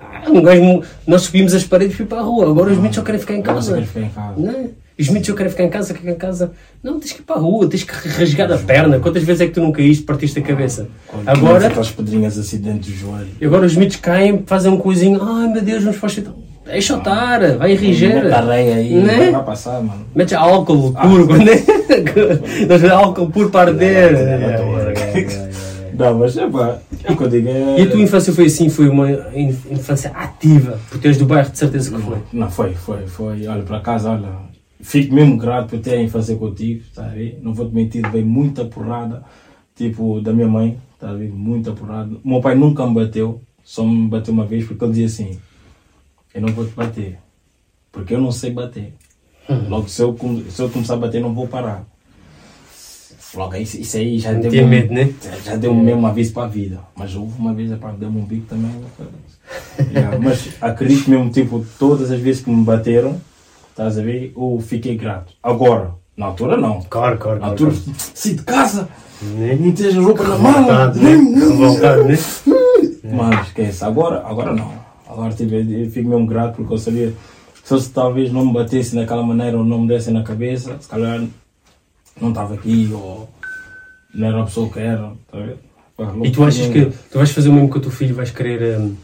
[0.00, 2.96] Ah, um gajo, nós subimos as paredes para ir para a rua, agora os miúdos
[2.96, 3.60] só querem ficar em casa.
[3.70, 4.34] só quero ficar em casa.
[4.36, 4.66] Não é?
[4.98, 6.52] Os miúdos só querem ficar em casa, ficar em casa.
[6.82, 8.98] Não, tens que ir para a rua, tens que rasgar a perna.
[8.98, 10.88] Quantas vezes é que tu não caíste, partiste a cabeça?
[11.06, 13.28] Quando Agora, aquelas pedrinhas assim dentro do joelho.
[13.42, 15.20] agora os miúdos caem, fazem um coisinho.
[15.22, 16.34] Ai meu Deus, vamos para o hospital.
[16.66, 18.12] Deixa eu estar, vai rigir.
[18.14, 19.30] Mete areia aí, Não é?
[19.30, 20.04] vai passar, mano.
[20.14, 21.06] Metes álcool Ah.
[21.08, 22.66] puro, é?
[22.66, 24.12] Nós álcool puro para arder.
[25.96, 27.48] Não, mas é pá, é o que eu digo.
[27.48, 27.80] É...
[27.80, 28.68] E a tua infância foi assim?
[28.68, 30.78] Foi uma in- infância ativa?
[30.88, 32.18] Porque tu és do bairro, de certeza que foi.
[32.32, 33.46] Não, foi, foi, foi.
[33.48, 34.28] Olha, para casa, olha,
[34.88, 37.38] fico mesmo grato por ter a infância que eu tive, tá a ver?
[37.42, 39.22] Não vou te mentir, veio muita porrada,
[39.76, 41.28] tipo, da minha mãe, tá a ver?
[41.30, 42.16] Muita porrada.
[42.24, 45.38] O meu pai nunca me bateu, só me bateu uma vez, porque ele dizia assim:
[46.34, 47.18] Eu não vou te bater,
[47.92, 48.94] porque eu não sei bater.
[49.68, 50.16] Logo, se eu,
[50.50, 51.86] se eu começar a bater, não vou parar.
[53.34, 55.12] Logo, isso, isso aí já deu Tinha um- medo, né?
[55.44, 56.80] já deu mesmo um aviso para a vida.
[56.96, 58.70] Mas houve uma vez, pá, deu-me um bico também.
[59.92, 63.20] Yeah, mas acredito mesmo, tipo, todas as vezes que me bateram,
[63.78, 65.32] estás a ver, eu fiquei grato.
[65.40, 66.82] Agora, na altura não.
[66.82, 67.64] Claro, claro, Na claro.
[67.66, 68.88] altura, saí de casa,
[69.22, 70.92] metes a roupa na mala.
[70.94, 71.16] né?
[71.16, 72.18] Né?
[73.14, 74.72] Mas esquece, agora, agora não.
[75.08, 77.14] Agora tipo, eu eu fico mesmo grato porque eu sabia
[77.64, 80.88] se eles talvez não me batesse daquela maneira ou não me dessem na cabeça, se
[80.88, 81.22] calhar
[82.20, 83.28] não estava aqui ou
[84.12, 85.12] não era a pessoa que era.
[85.30, 88.30] Tá E tu achas que tu vais fazer o mesmo com o teu filho, vais
[88.30, 88.94] querer hum,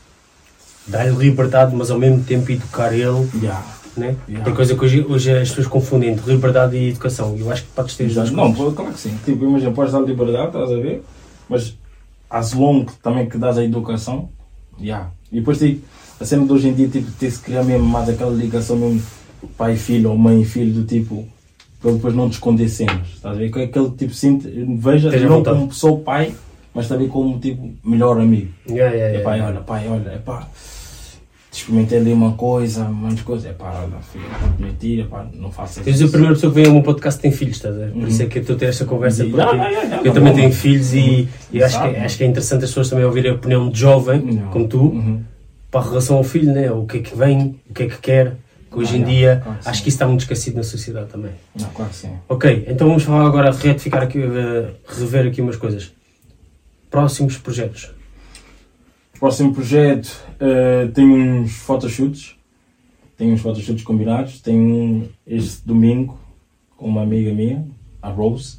[0.86, 3.64] dar-lhe liberdade, mas ao mesmo tempo educar ele, Yeah.
[3.96, 4.16] Né?
[4.28, 4.44] Yeah.
[4.44, 7.36] Tem coisa que hoje, hoje as pessoas confundem entre liberdade e educação.
[7.38, 9.16] Eu acho que podes ter as duas Não, pô, claro que sim.
[9.24, 11.02] Tipo, imagina, podes dar liberdade, estás a ver?
[11.48, 11.76] Mas
[12.28, 14.28] as longo também que dás a educação,
[14.80, 15.10] yeah.
[15.30, 15.84] E depois tipo,
[16.20, 19.02] a cena de hoje em dia, tipo, ter-se criar mesmo mais aquela ligação mesmo
[19.56, 21.26] pai e filho ou mãe e filho, do tipo,
[21.80, 23.50] para depois não te esconder cenas, estás a ver?
[23.50, 26.34] Que é aquele tipo, sinto, veja, à não como só pai,
[26.72, 28.50] mas também como tipo, melhor amigo.
[28.68, 29.24] Yeah, yeah, É yeah.
[29.24, 30.48] pai, olha, pai, olha, é pá,
[31.58, 35.26] experimentei ali uma coisa, umas coisas, é pá, olha, filho, não te mentir, é pá,
[35.34, 37.74] não faças Tens a primeira pessoa que vem ao meu podcast que tem filhos, estás
[37.74, 37.92] a ver?
[37.92, 39.24] Por isso é que eu estou a ter esta conversa.
[39.24, 39.30] Uhum.
[39.30, 41.96] Porque Ah, ah, ah, ah, eu também tenho filhos e, e acho, que, Sabe.
[41.96, 44.48] acho que é interessante as pessoas também ouvirem a opinião de jovem, Não.
[44.50, 45.22] como tu, Uhum.
[45.70, 46.70] para a relação ao filho, né?
[46.72, 48.36] o que é que vem, o que é que quer.
[48.70, 49.82] Que hoje Ah, em não, dia claro que acho sim.
[49.84, 51.30] que isso está muito esquecido na sociedade também.
[51.60, 52.10] Não, claro que sim.
[52.28, 55.92] Ok, então vamos falar agora, retificar aqui, eh, rever aqui umas coisas.
[56.90, 57.90] Próximos projetos.
[59.24, 62.36] Próximo projeto, eh, tenho uns photoshoots.
[63.16, 64.38] Tenho uns photoshoots combinados.
[64.42, 66.18] Tenho um este domingo
[66.76, 67.66] com uma amiga minha,
[68.02, 68.58] a Rose.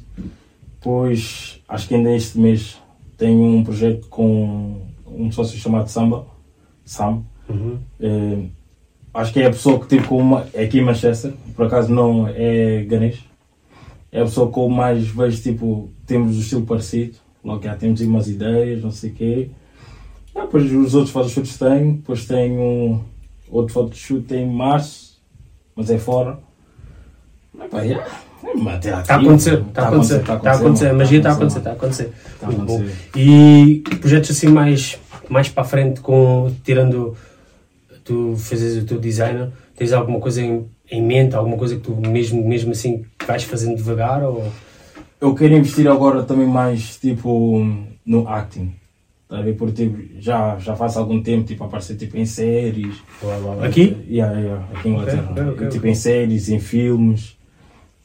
[0.74, 2.82] Depois, acho que ainda este mês,
[3.16, 6.26] tenho um projeto com um sócio chamado Samba,
[6.84, 7.22] Sam.
[7.48, 7.78] Uhum.
[8.00, 8.46] Eh,
[9.14, 10.48] acho que é a pessoa que tive com uma.
[10.52, 13.24] É aqui em Manchester, por acaso não é Ganesh.
[14.10, 17.18] É a pessoa com mais vejo, tipo, temos o estilo parecido.
[17.44, 19.50] Logo já temos aí umas ideias, não sei o quê.
[20.36, 21.94] Ah, depois os outros photoshoots tenho.
[21.94, 23.00] Depois tenho um,
[23.50, 25.18] outro photoshoot em março,
[25.74, 26.38] mas é fora.
[27.54, 28.06] Mas, pá, yeah.
[28.44, 31.32] É, até Está a acontecer, está a acontecer, está a acontecer, a magia está a
[31.32, 32.12] acontecer, está a acontecer.
[32.42, 32.84] Muito bom.
[33.16, 37.16] E projetos assim mais, mais para a frente, com, tirando
[38.04, 41.96] tu fazes o teu designer, tens alguma coisa em, em mente, alguma coisa que tu
[41.96, 44.22] mesmo, mesmo assim vais fazendo devagar?
[44.22, 44.44] Ou...
[45.20, 47.66] Eu quero investir agora também mais tipo
[48.04, 48.72] no acting.
[49.28, 49.54] Tá a ver?
[49.56, 52.96] Porque tipo, já, já faz algum tempo tipo, a aparecer tipo, em séries.
[53.64, 53.96] Aqui?
[54.08, 55.28] Yeah, yeah, aqui em Inglaterra.
[55.32, 55.90] Ok, ok, tipo ok.
[55.90, 57.36] em séries, em filmes.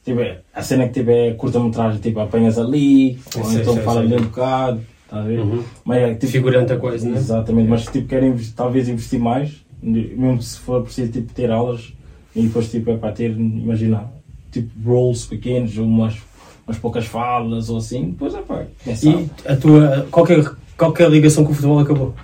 [0.04, 3.82] Tipo, é- a cena que tipo, é curta-metragem, tipo, apanhas ali, ou sei, então sei,
[3.84, 4.80] fala ali um bocado.
[5.08, 5.38] Tá a ver?
[5.38, 5.62] Uhum.
[5.84, 7.16] Mas é, tipo, Figurante a coisa, né?
[7.16, 11.92] Exatamente, mas tipo, investi- talvez investir mais, mesmo se for preciso tipo, ter aulas
[12.34, 14.10] e depois tipo, é para ter, imagina,
[14.50, 16.16] tipo roles pequenos, umas,
[16.66, 18.64] umas poucas falas ou assim, depois é pá.
[18.86, 20.06] E a tua.
[20.10, 20.42] Qualquer,
[20.82, 22.14] qualquer ligação com o futebol acabou.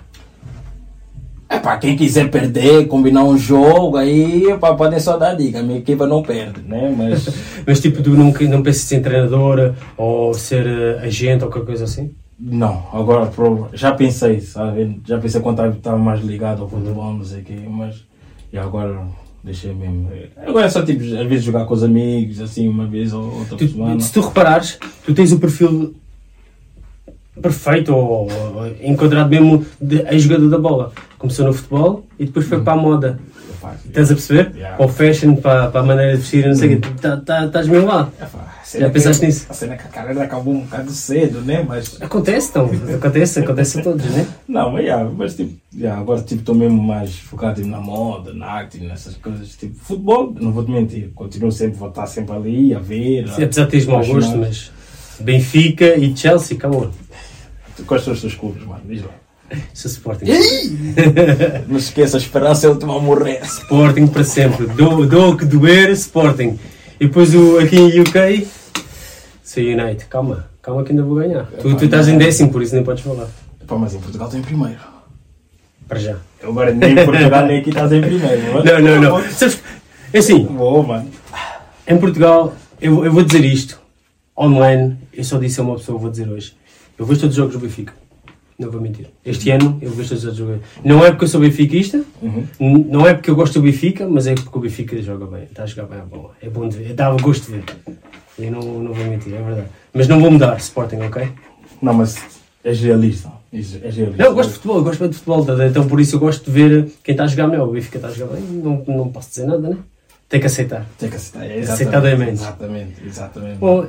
[1.47, 5.63] É pá, quem quiser perder, combinar um jogo, aí pá, podem só dar dica, a
[5.63, 6.93] minha equipa não perde, né?
[6.95, 7.27] Mas
[7.65, 11.85] Mas tipo, tu não, não pensas em treinadora ou ser eh, agente ou qualquer coisa
[11.85, 12.11] assim?
[12.41, 13.29] não, agora
[13.73, 15.01] já pensei, sabe?
[15.05, 18.05] Já pensei quando estava- estava mais ligado ao futebol, não sei o quê, mas
[18.53, 19.01] e agora
[19.43, 20.09] deixei mesmo.
[20.47, 23.57] Agora é só tipo, às vezes jogar com os amigos, assim, uma vez ou outra
[23.57, 23.99] Tu- semana.
[23.99, 25.95] se tu reparares, tu tens o perfil
[27.41, 30.91] perfeito ou, ou enquadrado mesmo de ex-jogador da bola.
[31.17, 33.19] Começou no futebol e depois foi para a moda.
[33.85, 34.51] Estás a perceber?
[34.55, 34.77] Yeah.
[34.77, 36.89] Para o fashion, para, para a maneira de vestir, não sei o quê.
[37.01, 38.09] Tá- tá- Estás mesmo lá.
[38.19, 39.45] é a Já pensaste que- nisso?
[39.49, 41.65] A cena que a carreira acabou um bocado cedo, né?
[41.67, 42.69] Mas Acontece, então.
[42.95, 44.25] Acontece, acontece a todos, né?
[44.47, 48.33] Não, mas, yeah, mas tipo, yeah, agora tipo, estou mesmo mais focado tipo, na moda,
[48.33, 49.49] na arte, nessas coisas.
[49.57, 53.27] Tipo, futebol, não vou te mentir, continuo sempre, vou estar sempre ali a ver.
[53.27, 54.71] Sim, apesar de teres mau gosto, mas
[55.19, 56.89] Benfica e Chelsea, acabou.
[57.85, 58.81] Quais são os teus clubes, mano?
[58.85, 59.09] Diz lá.
[59.73, 60.25] Sou Sporting.
[61.67, 63.41] Não se esqueça, a esperança é última a morrer.
[63.43, 64.67] Sporting para sempre.
[64.67, 66.59] Dou, dou o que doer, Sporting.
[66.99, 68.47] E depois o, aqui em UK,
[69.43, 70.05] sou United.
[70.05, 71.45] Calma, calma que ainda vou ganhar.
[71.61, 73.27] Tu, tu estás em décimo, por isso nem podes falar.
[73.65, 74.79] Pá, mas em Portugal tem primeiro.
[75.87, 76.17] Para já.
[76.43, 78.53] Agora nem em Portugal nem aqui estás em primeiro.
[78.53, 79.31] mas- Não, não, não.
[79.31, 79.59] Sabes,
[80.13, 81.09] é assim, Boa, mano.
[81.87, 83.79] em Portugal, eu, eu vou dizer isto,
[84.37, 86.53] online, eu só disse a uma pessoa, vou dizer hoje.
[86.99, 87.93] Eu vejo todos os jogos do Benfica.
[88.59, 89.07] Não vou mentir.
[89.25, 90.81] Este ano eu vejo todos os jogos do Benfica.
[90.83, 92.45] Não é porque eu sou benfiquista, Uhum.
[92.59, 95.43] não é porque eu gosto do Benfica, mas é porque o Benfica joga bem.
[95.43, 96.31] Está a jogar bem a bola.
[96.41, 96.93] É bom de ver.
[96.93, 97.63] Dava gosto de ver.
[98.37, 99.67] E não, não vou mentir, é verdade.
[99.93, 101.29] Mas não vou mudar, Sporting, ok?
[101.81, 102.17] Não, mas
[102.63, 103.31] és realista.
[103.53, 104.17] És realista.
[104.17, 105.65] Não, eu gosto de futebol, eu gosto bem de futebol, tá?
[105.65, 107.67] então por isso eu gosto de ver quem está a jogar melhor.
[107.69, 109.77] O Benfica está a jogar bem, não, não posso dizer nada, né?
[110.27, 110.85] Tem que aceitar.
[110.97, 111.45] Tem que aceitar.
[111.49, 112.31] É Aceitadamente.
[112.33, 113.57] Exatamente, exatamente.
[113.57, 113.87] Bom,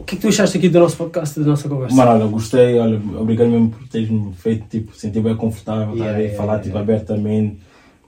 [0.00, 1.94] o que é que tu achaste aqui do nosso podcast, da nossa conversa?
[1.94, 6.10] Mano, olha, gostei, olha, obrigado mesmo por teres-me feito, tipo, sentir bem confortável, Yeah, tá
[6.10, 6.22] a ver?
[6.22, 7.58] yeah, falar, yeah, tipo, abertamente,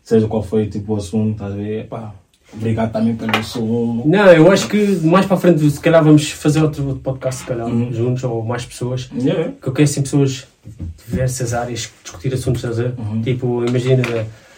[0.02, 1.86] seja qual foi, tipo, o assunto, tá a ver?
[1.86, 2.12] Pá,
[2.52, 4.08] obrigado também pelo assunto.
[4.08, 7.46] Não, eu acho que mais para a frente, se calhar vamos fazer outro, podcast, se
[7.46, 7.92] calhar, Uhum.
[7.92, 9.10] juntos, ou mais pessoas.
[9.18, 9.52] Yeah.
[9.60, 12.94] Que eu quero assim pessoas de diversas áreas discutir assuntos, estás a ver?
[12.98, 13.22] Uhum.
[13.22, 14.02] Tipo, imagina,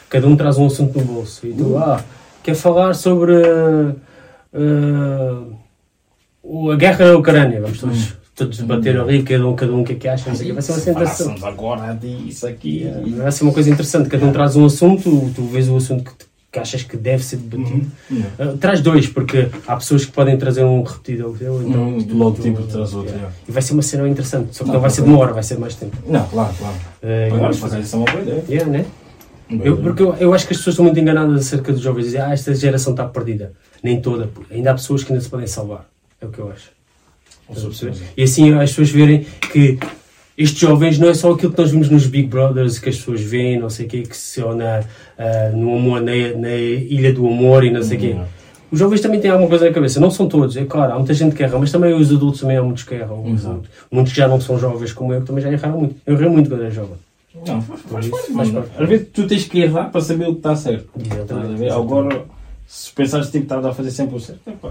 [0.09, 1.79] cada um traz um assunto no bolso e tu, Uhum.
[1.79, 2.01] ah,
[2.43, 3.35] quer falar sobre
[4.53, 5.64] o-
[6.73, 8.17] a guerra na Ucrânia, vamos todos, Uhum.
[8.35, 10.63] todos debater ali, cada um é que, o que é que acha, não sei vai
[10.63, 11.45] ser uma cena interessante.
[11.45, 12.87] Agora disso aqui.
[13.17, 16.25] Vai ser uma coisa interessante, cada um traz um assunto, tu vês o assunto que,
[16.53, 17.87] que achas que deve ser debatido.
[18.39, 22.03] Uh, traz dois, porque há pessoas que podem trazer um repetido ao teu, então Hum,
[22.03, 23.33] tu- logo tipo traz outro, yeah.
[23.49, 25.33] E vai ser uma cena interessante, só que não, Não, vai ser de uma hora,
[25.33, 25.97] vai ser mais tempo.
[26.07, 26.75] Não, claro, claro.
[27.03, 28.45] Uh, Agora, fazer isso é uma boa ideia.
[28.49, 28.85] Yeah, né?
[29.63, 32.21] Eu, porque eu, eu acho que as pessoas estão muito enganadas acerca dos jovens, dizem,
[32.21, 33.53] ah, esta geração está perdida.
[33.83, 35.87] Nem toda, ainda há pessoas que ainda se podem salvar,
[36.25, 36.71] é o que eu acho.
[38.17, 39.79] E assim as pessoas verem que
[40.37, 43.21] estes jovens não é só aquilo que nós vimos nos Big Brothers, que as pessoas
[43.21, 44.83] veem, não sei o quê, que se ou na,
[45.19, 48.09] ah, no amor, na, na Ilha do Amor e não sei o quê.
[48.09, 48.25] Uhum.
[48.73, 51.15] Os jovens também têm alguma coisa na cabeça, não são todos, é claro, há muita
[51.15, 53.25] gente que erra, mas também os adultos também há muitos que erram.
[53.29, 53.63] Exato.
[53.89, 55.97] Muitos que já não são jovens como eu, que também já erraram muito.
[56.05, 56.97] Eu errei muito quando era jovem.
[57.47, 58.67] Não, faz, faz, faz.
[58.79, 60.89] Às vezes tu tens que errar para saber o que está certo.
[60.99, 61.69] Exatamente.
[61.71, 62.25] Agora,
[62.67, 64.71] se pensares tipo, estás a fazer sempre o certo, é pá,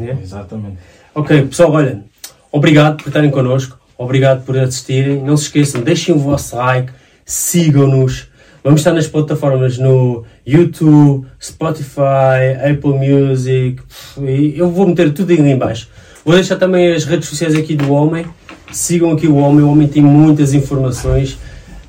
[0.00, 0.18] né?
[0.22, 0.78] Exatamente.
[1.14, 2.04] Ok, pessoal, olha,
[2.52, 5.22] obrigado por estarem connosco, obrigado por assistirem.
[5.22, 6.92] Não se esqueçam, deixem o vosso like,
[7.24, 8.28] sigam-nos.
[8.62, 13.80] Vamos estar nas plataformas no YouTube, Spotify, Apple Music.
[14.20, 15.88] e Eu vou meter tudo aí em baixo.
[16.24, 18.26] Vou deixar também as redes sociais aqui do Homem.
[18.70, 21.38] Sigam aqui o Homem, o Homem tem muitas informações.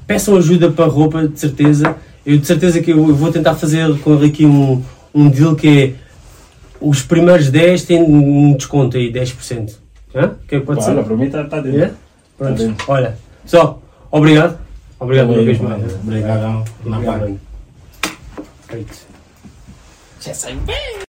[0.07, 1.95] Peçam ajuda para a roupa, de certeza.
[2.25, 4.81] Eu de certeza que eu vou tentar fazer com ele aqui um,
[5.13, 5.93] um deal que é
[6.81, 9.75] os primeiros 10 têm um desconto aí, 10%.
[10.15, 10.25] Hã?
[10.43, 11.03] O que é que pode Pá, ser?
[11.03, 11.83] para mim está tá dentro.
[11.83, 11.91] É?
[12.37, 12.57] Pronto.
[12.57, 12.75] Tá bem.
[12.87, 14.59] Olha, pessoal, obrigado.
[14.99, 15.93] Obrigado uma vez mais.
[15.95, 16.65] Obrigado.
[16.85, 17.39] Obrigado.
[18.67, 18.97] Feito.
[20.19, 20.99] Já saiu bem.